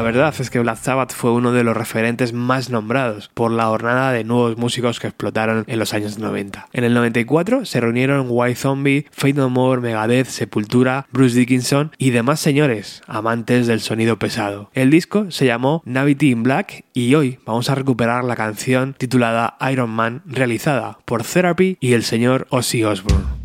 La 0.00 0.04
verdad 0.04 0.34
es 0.38 0.48
que 0.48 0.60
Black 0.60 0.78
Sabbath 0.78 1.12
fue 1.12 1.30
uno 1.30 1.52
de 1.52 1.62
los 1.62 1.76
referentes 1.76 2.32
más 2.32 2.70
nombrados 2.70 3.30
por 3.34 3.50
la 3.50 3.68
hornada 3.68 4.12
de 4.12 4.24
nuevos 4.24 4.56
músicos 4.56 4.98
que 4.98 5.08
explotaron 5.08 5.64
en 5.66 5.78
los 5.78 5.92
años 5.92 6.18
90. 6.18 6.68
En 6.72 6.84
el 6.84 6.94
94 6.94 7.66
se 7.66 7.80
reunieron 7.82 8.26
White 8.30 8.56
Zombie, 8.56 9.04
Fate 9.10 9.34
No 9.34 9.50
More, 9.50 9.82
Megadeth, 9.82 10.28
Sepultura, 10.28 11.06
Bruce 11.12 11.36
Dickinson 11.36 11.92
y 11.98 12.12
demás 12.12 12.40
señores 12.40 13.02
amantes 13.08 13.66
del 13.66 13.80
sonido 13.80 14.18
pesado. 14.18 14.70
El 14.72 14.90
disco 14.90 15.30
se 15.30 15.44
llamó 15.44 15.82
Navity 15.84 16.30
in 16.30 16.44
Black 16.44 16.86
y 16.94 17.14
hoy 17.14 17.38
vamos 17.44 17.68
a 17.68 17.74
recuperar 17.74 18.24
la 18.24 18.36
canción 18.36 18.94
titulada 18.96 19.58
Iron 19.70 19.90
Man 19.90 20.22
realizada 20.24 20.96
por 21.04 21.24
Therapy 21.24 21.76
y 21.78 21.92
el 21.92 22.04
señor 22.04 22.46
Ozzy 22.48 22.84
Osbourne. 22.84 23.39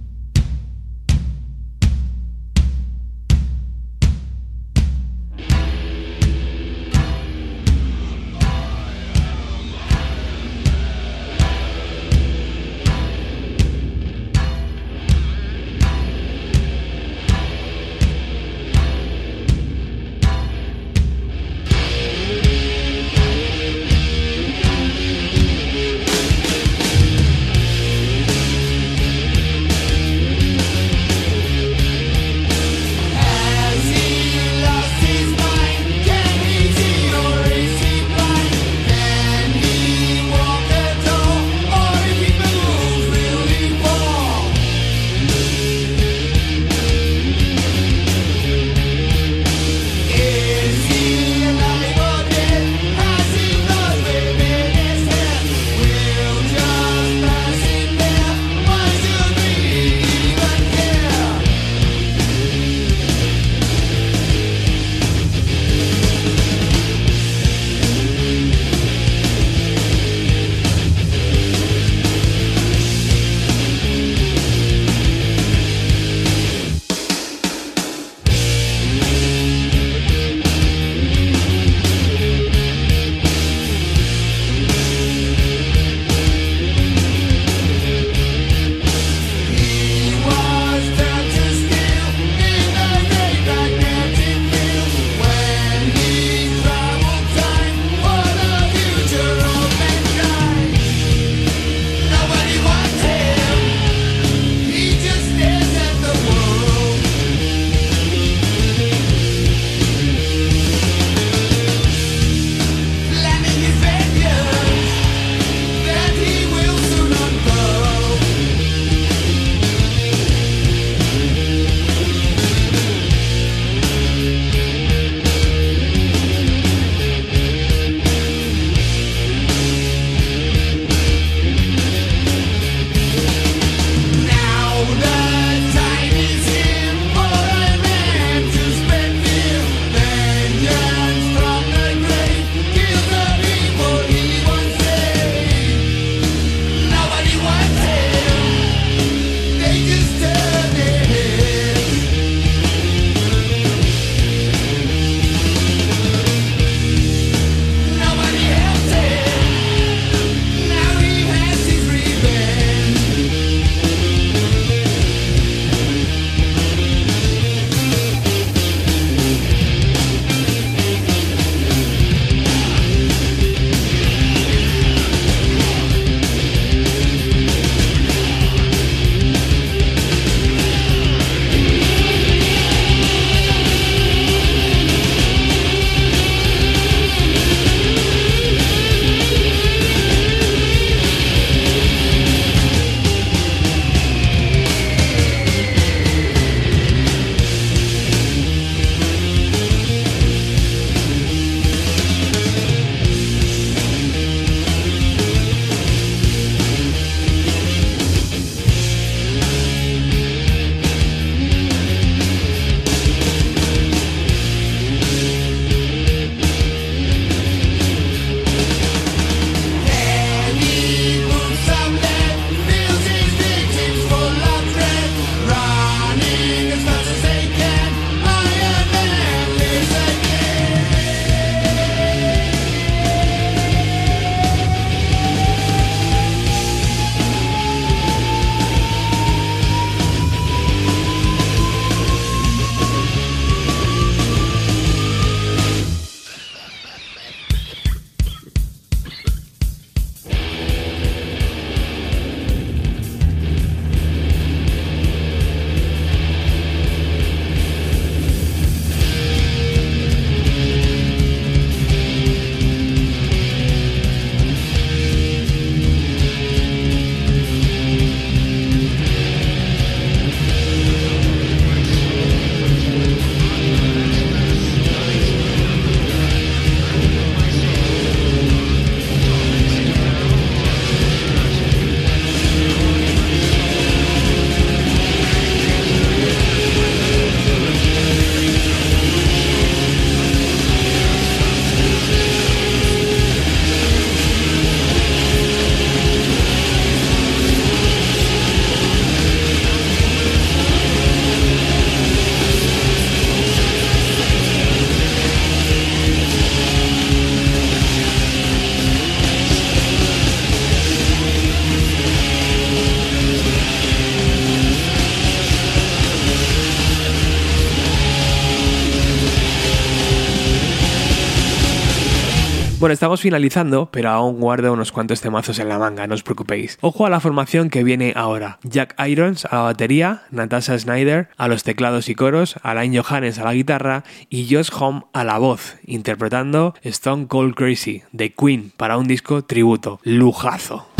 Finalizando, 323.21 323.89
pero 323.91 324.09
aún 324.09 324.39
guardo 324.39 324.73
unos 324.73 324.91
cuantos 324.91 325.21
temazos 325.21 325.59
en 325.59 325.69
la 325.69 325.79
manga, 325.79 326.07
no 326.07 326.15
os 326.15 326.23
preocupéis. 326.23 326.77
Ojo 326.81 327.05
a 327.05 327.09
la 327.09 327.19
formación 327.19 327.69
que 327.69 327.83
viene 327.83 328.13
ahora. 328.15 328.59
Jack 328.63 328.95
Irons 329.07 329.45
a 329.45 329.55
la 329.55 329.61
batería, 329.61 330.23
Natasha 330.31 330.77
Snyder 330.77 331.29
a 331.37 331.47
los 331.47 331.63
teclados 331.63 332.09
y 332.09 332.15
coros, 332.15 332.55
Alain 332.63 332.95
Johannes 332.95 333.39
a 333.39 333.43
la 333.43 333.53
guitarra 333.53 334.03
y 334.29 334.53
Josh 334.53 334.69
Home 334.79 335.03
a 335.13 335.23
la 335.23 335.37
voz, 335.37 335.77
interpretando 335.85 336.73
Stone 336.83 337.27
Cold 337.27 337.55
Crazy 337.55 338.03
de 338.11 338.33
Queen 338.33 338.71
para 338.75 338.97
un 338.97 339.07
disco 339.07 339.43
tributo. 339.43 339.99
Lujazo. 340.03 340.94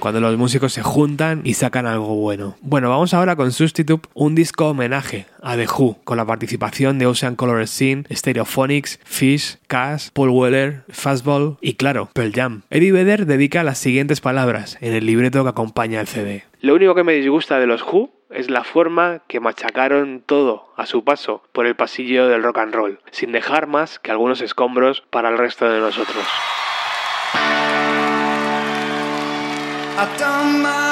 Cuando 0.00 0.20
los 0.20 0.36
músicos 0.38 0.72
se 0.72 0.82
juntan 0.82 1.42
y 1.44 1.54
sacan 1.54 1.86
algo 1.86 2.14
bueno. 2.14 2.56
Bueno, 2.62 2.88
vamos 2.88 3.12
ahora 3.12 3.36
con 3.36 3.52
Substitute, 3.52 4.08
un 4.14 4.34
disco 4.34 4.68
homenaje 4.68 5.26
a 5.42 5.56
The 5.56 5.66
Who, 5.66 5.98
con 6.04 6.16
la 6.16 6.24
participación 6.24 6.98
de 6.98 7.06
Ocean 7.06 7.36
Color 7.36 7.66
Scene, 7.68 8.04
Stereophonics, 8.10 8.98
Fish, 9.04 9.58
Cass, 9.66 10.10
Paul 10.10 10.30
Weller, 10.30 10.84
Fastball 10.88 11.58
y 11.60 11.74
claro, 11.74 12.08
Pearl 12.14 12.32
Jam. 12.32 12.62
Eddie 12.70 12.92
Vedder 12.92 13.26
dedica 13.26 13.62
las 13.62 13.78
siguientes 13.78 14.22
palabras 14.22 14.78
en 14.80 14.94
el 14.94 15.04
libreto 15.04 15.42
que 15.42 15.50
acompaña 15.50 16.00
el 16.00 16.06
CD. 16.06 16.44
Lo 16.60 16.74
único 16.74 16.94
que 16.94 17.04
me 17.04 17.12
disgusta 17.12 17.58
de 17.58 17.66
los 17.66 17.82
Who 17.82 18.10
es 18.30 18.48
la 18.48 18.64
forma 18.64 19.20
que 19.28 19.40
machacaron 19.40 20.22
todo 20.24 20.72
a 20.76 20.86
su 20.86 21.04
paso 21.04 21.42
por 21.52 21.66
el 21.66 21.76
pasillo 21.76 22.26
del 22.26 22.42
rock 22.42 22.58
and 22.58 22.74
roll, 22.74 23.00
sin 23.10 23.32
dejar 23.32 23.66
más 23.66 23.98
que 23.98 24.10
algunos 24.10 24.40
escombros 24.40 25.02
para 25.10 25.28
el 25.28 25.36
resto 25.36 25.68
de 25.68 25.80
nosotros. 25.80 26.24
I've 29.96 30.18
done 30.18 30.62
my 30.62 30.83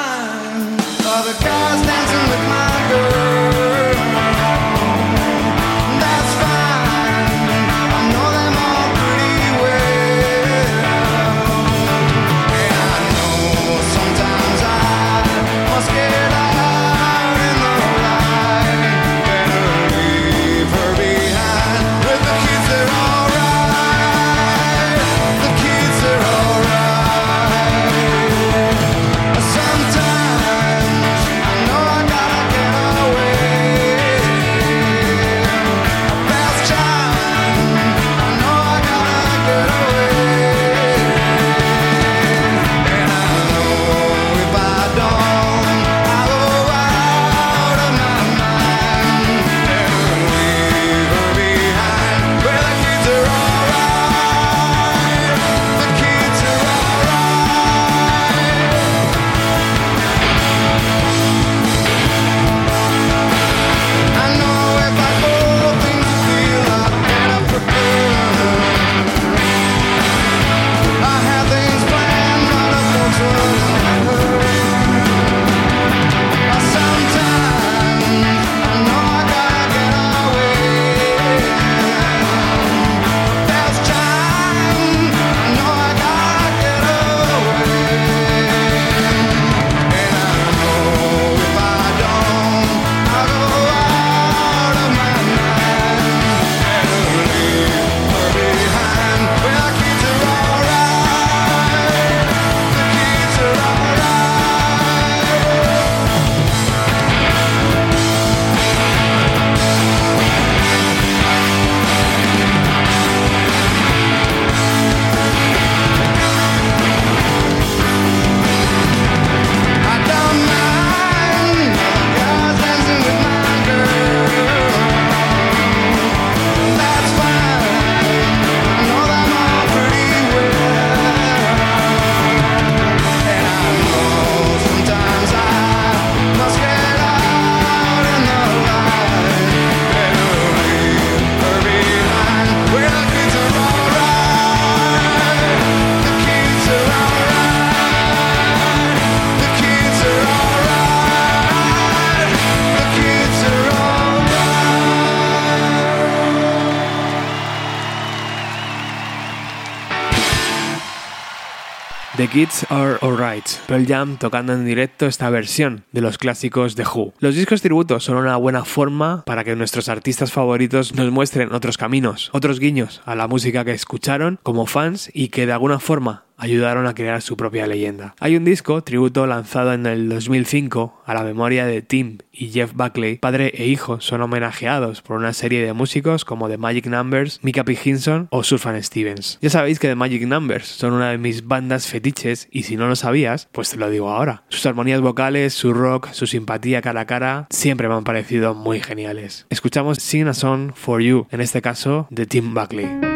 Kids 162.33 162.65
Are 162.71 162.97
Alright, 163.03 163.45
Pearl 163.67 163.85
Jam 163.85 164.17
tocando 164.17 164.53
en 164.53 164.65
directo 164.65 165.05
esta 165.05 165.29
versión 165.29 165.83
de 165.91 166.01
los 166.01 166.17
clásicos 166.17 166.75
de 166.75 166.83
Who. 166.83 167.13
Los 167.19 167.35
discos 167.35 167.61
tributos 167.61 168.05
son 168.05 168.17
una 168.17 168.37
buena 168.37 168.65
forma 168.65 169.23
para 169.23 169.43
que 169.43 169.55
nuestros 169.55 169.87
artistas 169.87 170.31
favoritos 170.31 170.95
nos 170.95 171.11
muestren 171.11 171.53
otros 171.53 171.77
caminos, 171.77 172.31
otros 172.33 172.59
guiños 172.59 173.03
a 173.05 173.13
la 173.13 173.27
música 173.27 173.63
que 173.63 173.73
escucharon 173.73 174.39
como 174.41 174.65
fans 174.65 175.11
y 175.13 175.27
que 175.27 175.45
de 175.45 175.51
alguna 175.51 175.77
forma 175.77 176.22
ayudaron 176.43 176.87
a 176.87 176.93
crear 176.93 177.21
su 177.21 177.37
propia 177.37 177.67
leyenda. 177.67 178.15
Hay 178.19 178.35
un 178.35 178.43
disco 178.43 178.83
tributo 178.83 179.25
lanzado 179.25 179.71
en 179.71 179.85
el 179.85 180.09
2005 180.09 181.01
a 181.05 181.13
la 181.13 181.23
memoria 181.23 181.65
de 181.65 181.81
Tim 181.81 182.17
y 182.33 182.49
Jeff 182.49 182.73
Buckley. 182.73 183.17
Padre 183.17 183.53
e 183.55 183.67
hijo 183.67 184.01
son 184.01 184.21
homenajeados 184.21 185.01
por 185.01 185.17
una 185.17 185.31
serie 185.31 185.65
de 185.65 185.71
músicos 185.71 186.25
como 186.25 186.49
The 186.49 186.57
Magic 186.57 186.87
Numbers, 186.87 187.39
Mika 187.43 187.63
P. 187.63 187.77
Hinson 187.81 188.27
o 188.29 188.43
Surfan 188.43 188.81
Stevens. 188.83 189.39
Ya 189.41 189.49
sabéis 189.49 189.79
que 189.79 189.87
The 189.87 189.95
Magic 189.95 190.27
Numbers 190.27 190.67
son 190.67 190.91
una 190.91 191.11
de 191.11 191.17
mis 191.17 191.47
bandas 191.47 191.87
fetiches 191.87 192.49
y 192.51 192.63
si 192.63 192.75
no 192.75 192.87
lo 192.87 192.97
sabías, 192.97 193.47
pues 193.53 193.69
te 193.69 193.77
lo 193.77 193.89
digo 193.89 194.09
ahora. 194.09 194.43
Sus 194.49 194.65
armonías 194.65 194.99
vocales, 194.99 195.53
su 195.53 195.73
rock, 195.73 196.11
su 196.11 196.27
simpatía 196.27 196.81
cara 196.81 197.01
a 197.01 197.05
cara 197.05 197.47
siempre 197.51 197.87
me 197.87 197.95
han 197.95 198.03
parecido 198.03 198.53
muy 198.53 198.81
geniales. 198.81 199.45
Escuchamos 199.49 199.99
Sing 199.99 200.27
a 200.27 200.33
Song 200.33 200.73
for 200.75 201.01
You, 201.01 201.27
en 201.31 201.39
este 201.39 201.61
caso 201.61 202.07
de 202.09 202.25
Tim 202.25 202.53
Buckley. 202.53 203.12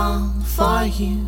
For 0.00 0.84
you. 0.84 1.26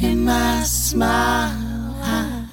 In 0.00 0.24
my 0.24 0.62
smile, 0.62 1.96
I 2.02 2.46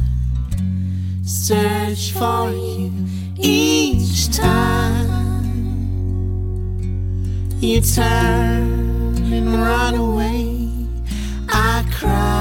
search 1.23 2.11
for 2.11 2.49
you 2.49 2.91
each 3.37 4.35
time 4.35 5.11
you 7.59 7.81
turn 7.81 9.15
and 9.31 9.53
run 9.53 9.95
away. 9.95 10.69
I 11.47 11.85
cry 11.91 12.40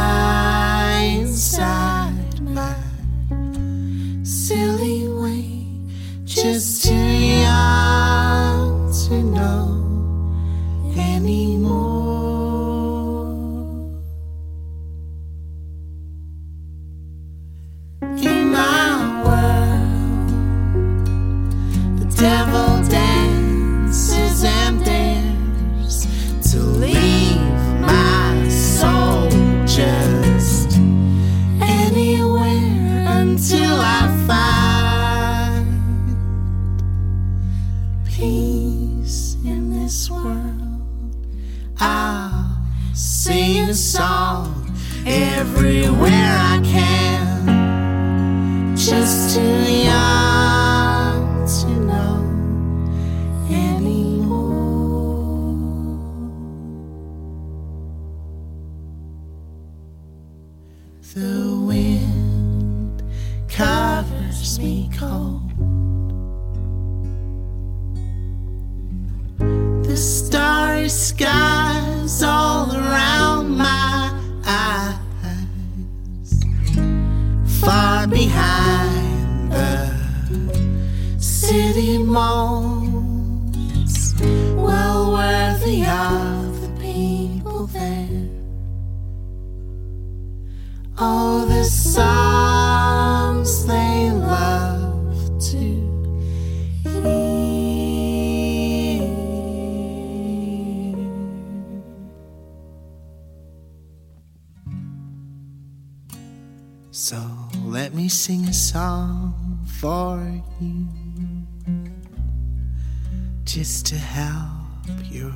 just 113.60 113.84
to 113.84 113.94
help 113.94 114.96
your 115.10 115.34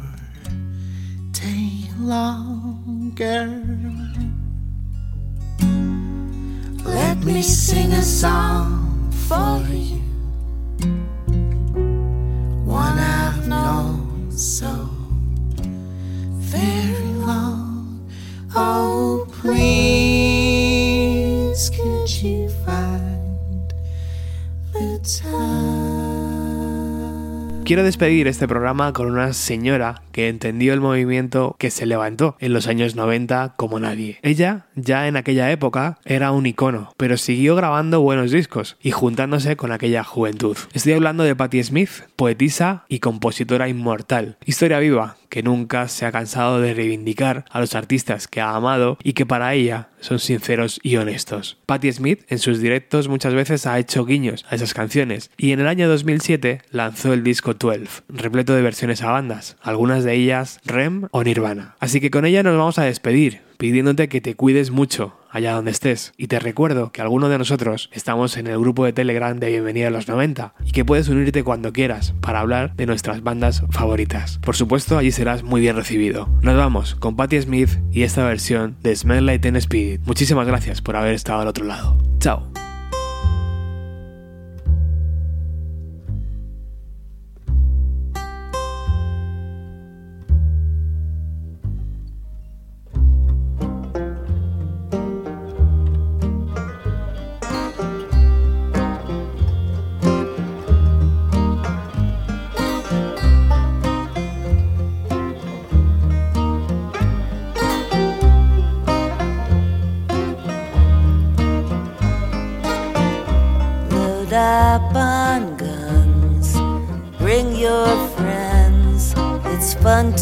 day 1.32 1.90
longer. 1.98 3.44
Let 6.86 7.18
me 7.22 7.42
sing 7.42 7.92
a 7.92 8.01
song 8.01 9.12
for 9.28 9.60
you. 9.68 10.01
One 12.64 12.98
I've 12.98 13.46
known 13.46 14.32
so 14.32 14.88
very 16.55 17.12
long. 17.28 18.09
Oh, 18.56 19.26
please, 19.32 20.72
could 21.68 22.22
you 22.22 22.48
find 22.64 23.74
the 24.72 24.98
time? 25.05 25.73
Quiero 27.65 27.82
despedir 27.82 28.28
este 28.28 28.47
programa 28.47 28.93
con 28.93 29.11
una 29.11 29.32
señora 29.32 30.03
que 30.15 30.28
entendió 30.28 30.73
el 30.73 30.81
movimiento 30.81 31.57
que 31.59 31.73
se 31.73 31.86
levantó 31.86 32.36
en 32.39 32.53
los 32.53 32.69
años 32.69 32.95
90 32.95 33.55
como 33.57 33.81
nadie. 33.81 34.20
Ella, 34.23 34.66
ya 34.77 35.09
en 35.09 35.16
aquella 35.16 35.51
época, 35.51 35.99
era 36.05 36.31
un 36.31 36.47
icono, 36.47 36.93
pero 36.97 37.16
siguió 37.16 37.57
grabando 37.57 38.01
buenos 38.01 38.31
discos 38.31 38.77
y 38.81 38.93
juntándose 38.93 39.57
con 39.57 39.73
aquella 39.73 40.05
juventud. 40.05 40.57
Estoy 40.73 40.93
hablando 40.93 41.24
de 41.24 41.35
Patti 41.35 41.65
Smith, 41.65 41.91
poetisa 42.15 42.85
y 42.89 43.01
compositora 43.01 43.69
inmortal. 43.69 44.39
Historia 44.47 44.78
viva, 44.78 45.16
que 45.35 45.43
nunca 45.43 45.89
se 45.89 46.07
ha 46.07 46.12
cansado 46.12 46.61
de 46.61 46.74
reivindicar 46.74 47.45
a 47.51 47.59
los 47.59 47.74
artistas 47.74 48.28
que 48.28 48.41
ha 48.41 48.55
amado 48.55 48.99
y 49.03 49.15
que 49.15 49.27
para 49.27 49.53
ella 49.53 49.89
son 49.99 50.20
sinceros 50.20 50.78
y 50.85 50.95
honestos. 50.95 51.59
Patti 51.66 51.93
Smith 51.93 52.23
en 52.28 52.39
sus 52.39 52.61
directos 52.61 53.09
muchas 53.09 53.35
veces 53.35 53.66
ha 53.66 53.81
hecho 53.81 54.05
guiños 54.05 54.45
a 54.49 54.55
esas 54.55 54.74
canciones 54.74 55.32
y 55.36 55.51
en 55.51 55.59
el 55.59 55.66
año 55.66 55.89
2007 55.89 56.62
lanzó 56.70 57.12
el 57.12 57.24
disco 57.24 57.55
12, 57.55 58.05
repleto 58.11 58.55
de 58.55 58.62
versiones 58.62 59.03
a 59.03 59.11
bandas, 59.11 59.57
algunas 59.61 60.03
de 60.05 60.14
ellas 60.14 60.60
Rem 60.64 61.09
o 61.10 61.22
Nirvana. 61.22 61.76
Así 61.81 62.01
que 62.01 62.10
con 62.10 62.24
ella 62.24 62.43
nos 62.43 62.56
vamos 62.56 62.78
a 62.78 62.85
despedir, 62.85 63.40
pidiéndote 63.59 64.09
que 64.09 64.20
te 64.20 64.35
cuides 64.35 64.70
mucho 64.70 65.14
allá 65.31 65.52
donde 65.52 65.72
estés. 65.72 66.12
Y 66.16 66.28
te 66.28 66.39
recuerdo 66.39 66.93
que 66.93 67.02
algunos 67.02 67.28
de 67.28 67.39
nosotros 67.39 67.90
estamos 67.93 68.36
en 68.36 68.47
el 68.47 68.59
grupo 68.59 68.85
de 68.85 68.93
Telegram 68.93 69.39
de 69.39 69.48
Bienvenida 69.48 69.89
a 69.89 69.90
los 69.90 70.09
90 70.09 70.55
y 70.64 70.70
que 70.70 70.85
puedes 70.85 71.09
unirte 71.09 71.43
cuando 71.43 71.72
quieras 71.72 72.14
para 72.20 72.40
hablar 72.40 72.74
de 72.76 72.86
nuestras 72.86 73.22
bandas 73.22 73.62
favoritas. 73.70 74.39
Por 74.39 74.56
supuesto, 74.56 74.97
allí 74.97 75.10
serás 75.10 75.43
muy 75.43 75.60
bien 75.60 75.76
recibido. 75.76 76.28
Nos 76.43 76.56
vamos 76.56 76.94
con 76.94 77.16
Patti 77.16 77.40
Smith 77.43 77.70
y 77.90 78.02
esta 78.02 78.24
versión 78.24 78.76
de 78.82 78.94
Smell 78.94 79.26
Like 79.26 79.40
Teen 79.40 79.56
Spirit. 79.56 80.01
Muchísimas 80.06 80.47
gracias 80.47 80.81
por 80.81 80.97
haber 80.97 81.14
estado 81.14 81.40
al 81.40 81.48
otro 81.48 81.64
lado. 81.64 81.98
Chao. 82.20 82.64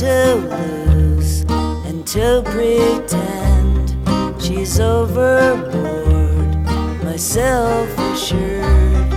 To 0.03 0.35
lose 0.35 1.45
and 1.87 2.05
to 2.05 2.43
pretend 2.47 3.95
she's 4.43 4.81
overboard. 4.81 6.57
Myself 7.05 7.89
assured, 8.11 9.13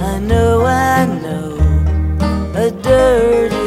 I 0.00 0.18
know, 0.18 0.62
I 0.64 1.04
know 1.04 1.58
a 2.54 2.70
dirty 2.70 3.59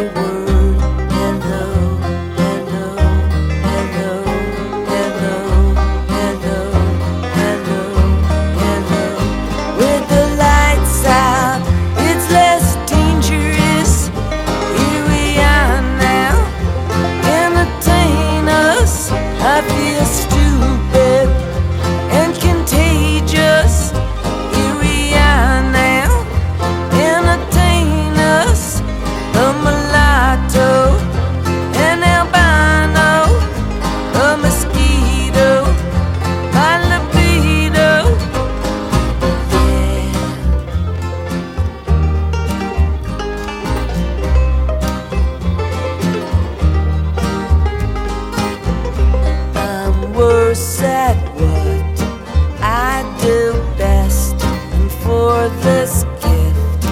I'm 50.53 51.17
what 51.34 52.01
I 52.61 53.01
do 53.23 53.53
best, 53.75 54.35
and 54.43 54.91
for 55.01 55.49
this 55.63 56.03
gift 56.21 56.85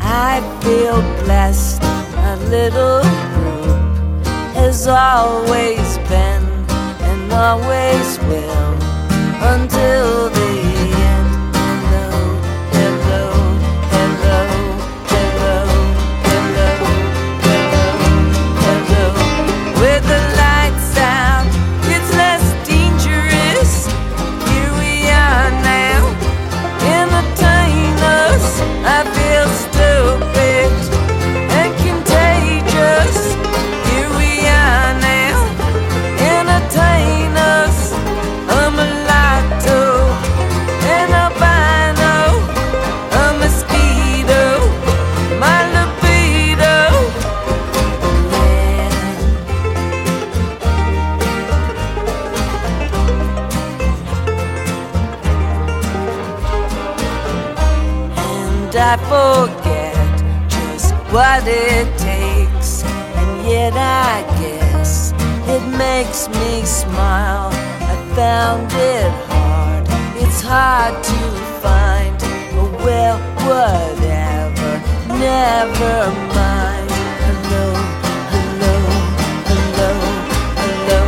I 0.00 0.40
feel 0.62 1.02
blessed. 1.22 1.82
My 2.16 2.36
little 2.36 3.02
group 3.34 4.24
has 4.54 4.86
always 4.88 5.98
been 6.08 6.64
and 7.02 7.30
always 7.30 8.18
will 8.20 8.76
until 9.44 10.31
hard 70.52 71.02
to 71.02 71.18
find. 71.64 72.14
Oh, 72.60 72.68
well, 72.84 73.16
whatever, 73.48 74.70
never 75.16 75.96
mind. 76.36 76.90
Hello, 77.24 77.64
hello, 78.34 78.74
hello, 79.48 79.90
hello, 80.60 80.98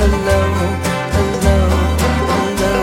hello, 0.00 0.40
hello, 1.16 1.58
hello. 2.32 2.76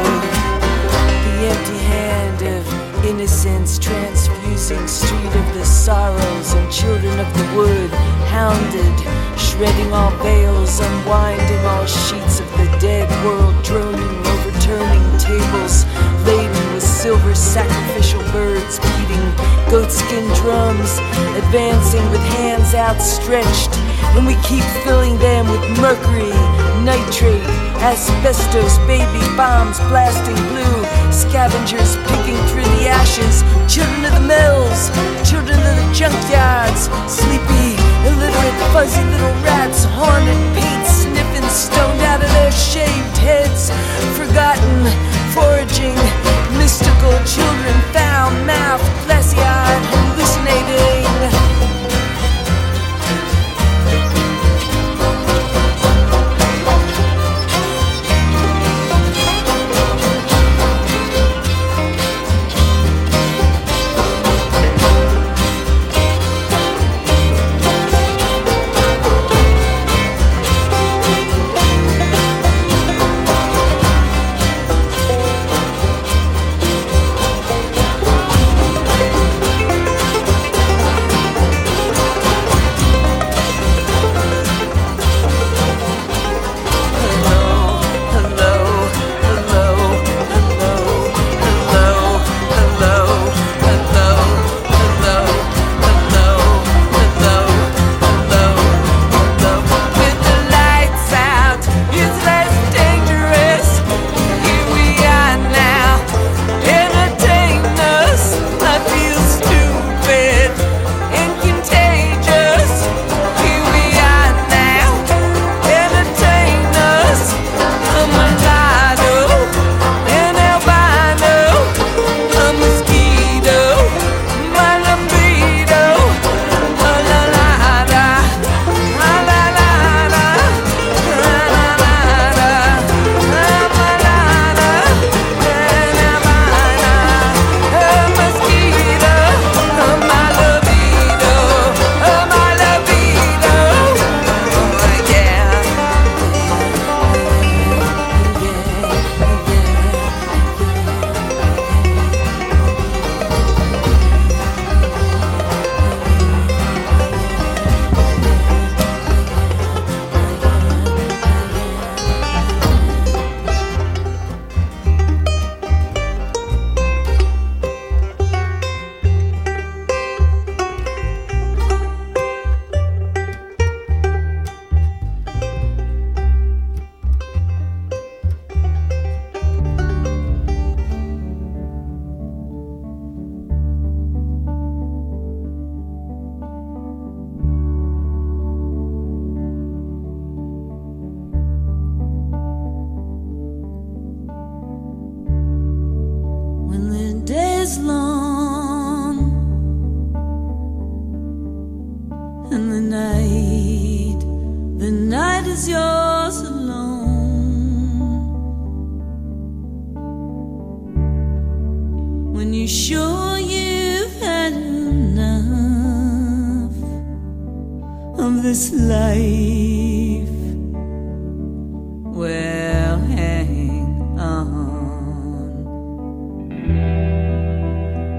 The 1.26 1.36
empty 1.54 1.80
hand 1.94 2.42
of 2.56 3.06
innocence 3.06 3.78
transfusing 3.78 4.88
street 4.88 5.34
of 5.42 5.48
the 5.54 5.64
sorrows 5.64 6.54
and 6.54 6.72
children 6.72 7.20
of 7.20 7.30
the 7.38 7.46
wood 7.56 7.92
hounded 8.34 8.98
shredding 9.38 9.94
all 9.94 10.10
veils 10.26 10.80
unwinding 10.80 11.64
all 11.68 11.86
sheets 11.86 12.40
of 12.40 12.50
the 12.58 12.66
dead 12.82 13.08
world 13.24 13.54
droning 13.64 14.13
silver 17.04 17.36
sacrificial 17.36 18.24
birds 18.32 18.80
beating 18.80 19.28
goatskin 19.68 20.24
drums 20.40 20.96
advancing 21.36 22.00
with 22.12 22.24
hands 22.40 22.74
outstretched. 22.74 23.76
And 24.16 24.26
we 24.26 24.40
keep 24.48 24.64
filling 24.88 25.20
them 25.20 25.44
with 25.52 25.60
mercury 25.84 26.32
nitrate 26.88 27.44
asbestos 27.84 28.80
baby 28.88 29.20
bombs 29.36 29.84
blasting 29.92 30.40
blue 30.48 30.80
scavengers 31.12 32.00
picking 32.08 32.40
through 32.48 32.72
the 32.80 32.88
ashes. 32.88 33.44
Children 33.68 34.08
of 34.08 34.14
the 34.24 34.24
mills 34.24 34.88
children 35.28 35.60
of 35.60 35.76
the 35.76 35.88
junkyards 35.92 36.88
sleepy 37.12 37.76
illiterate 38.08 38.60
fuzzy 38.72 39.04
little 39.12 39.36
rats 39.44 39.84
haunted 39.92 40.40
paint 40.56 40.88
sniffing 40.88 41.50
stoned 41.52 42.00
out 42.08 42.24
of 42.24 42.32
their 42.32 42.52
shaved 42.54 43.18
heads. 43.20 43.76
Forgotten 44.16 44.88
foraging. 45.34 45.96
Mystical 46.58 47.18
children 47.26 47.76
found 47.92 48.46
math, 48.46 48.84
glassy-eyed, 49.06 49.84
hallucinating. 49.92 51.63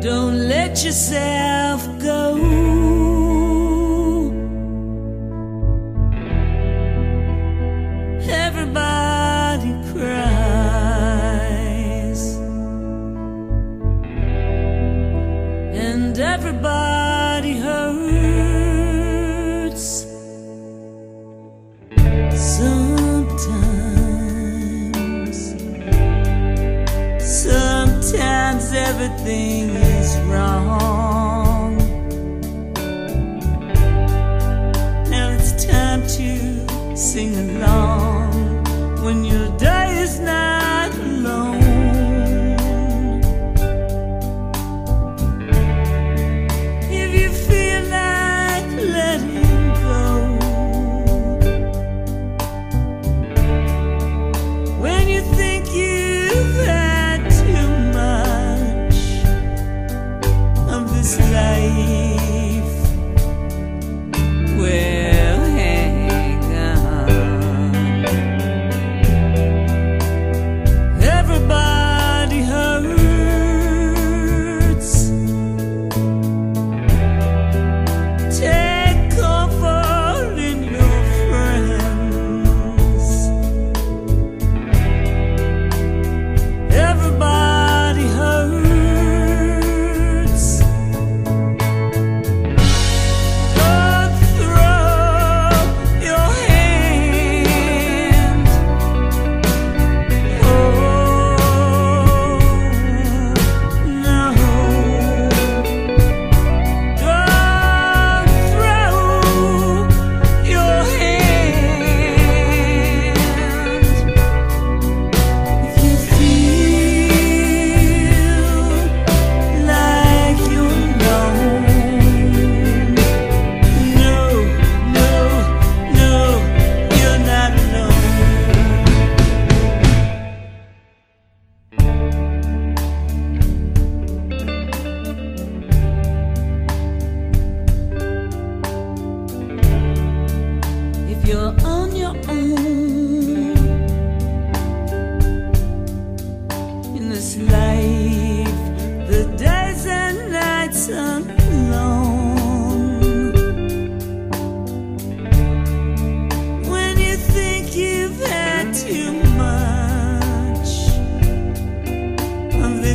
Don't 0.05 0.49
let 0.49 0.85
yourself 0.85 1.81
go. 1.99 2.64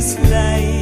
This 0.00 0.18
life, 0.30 0.79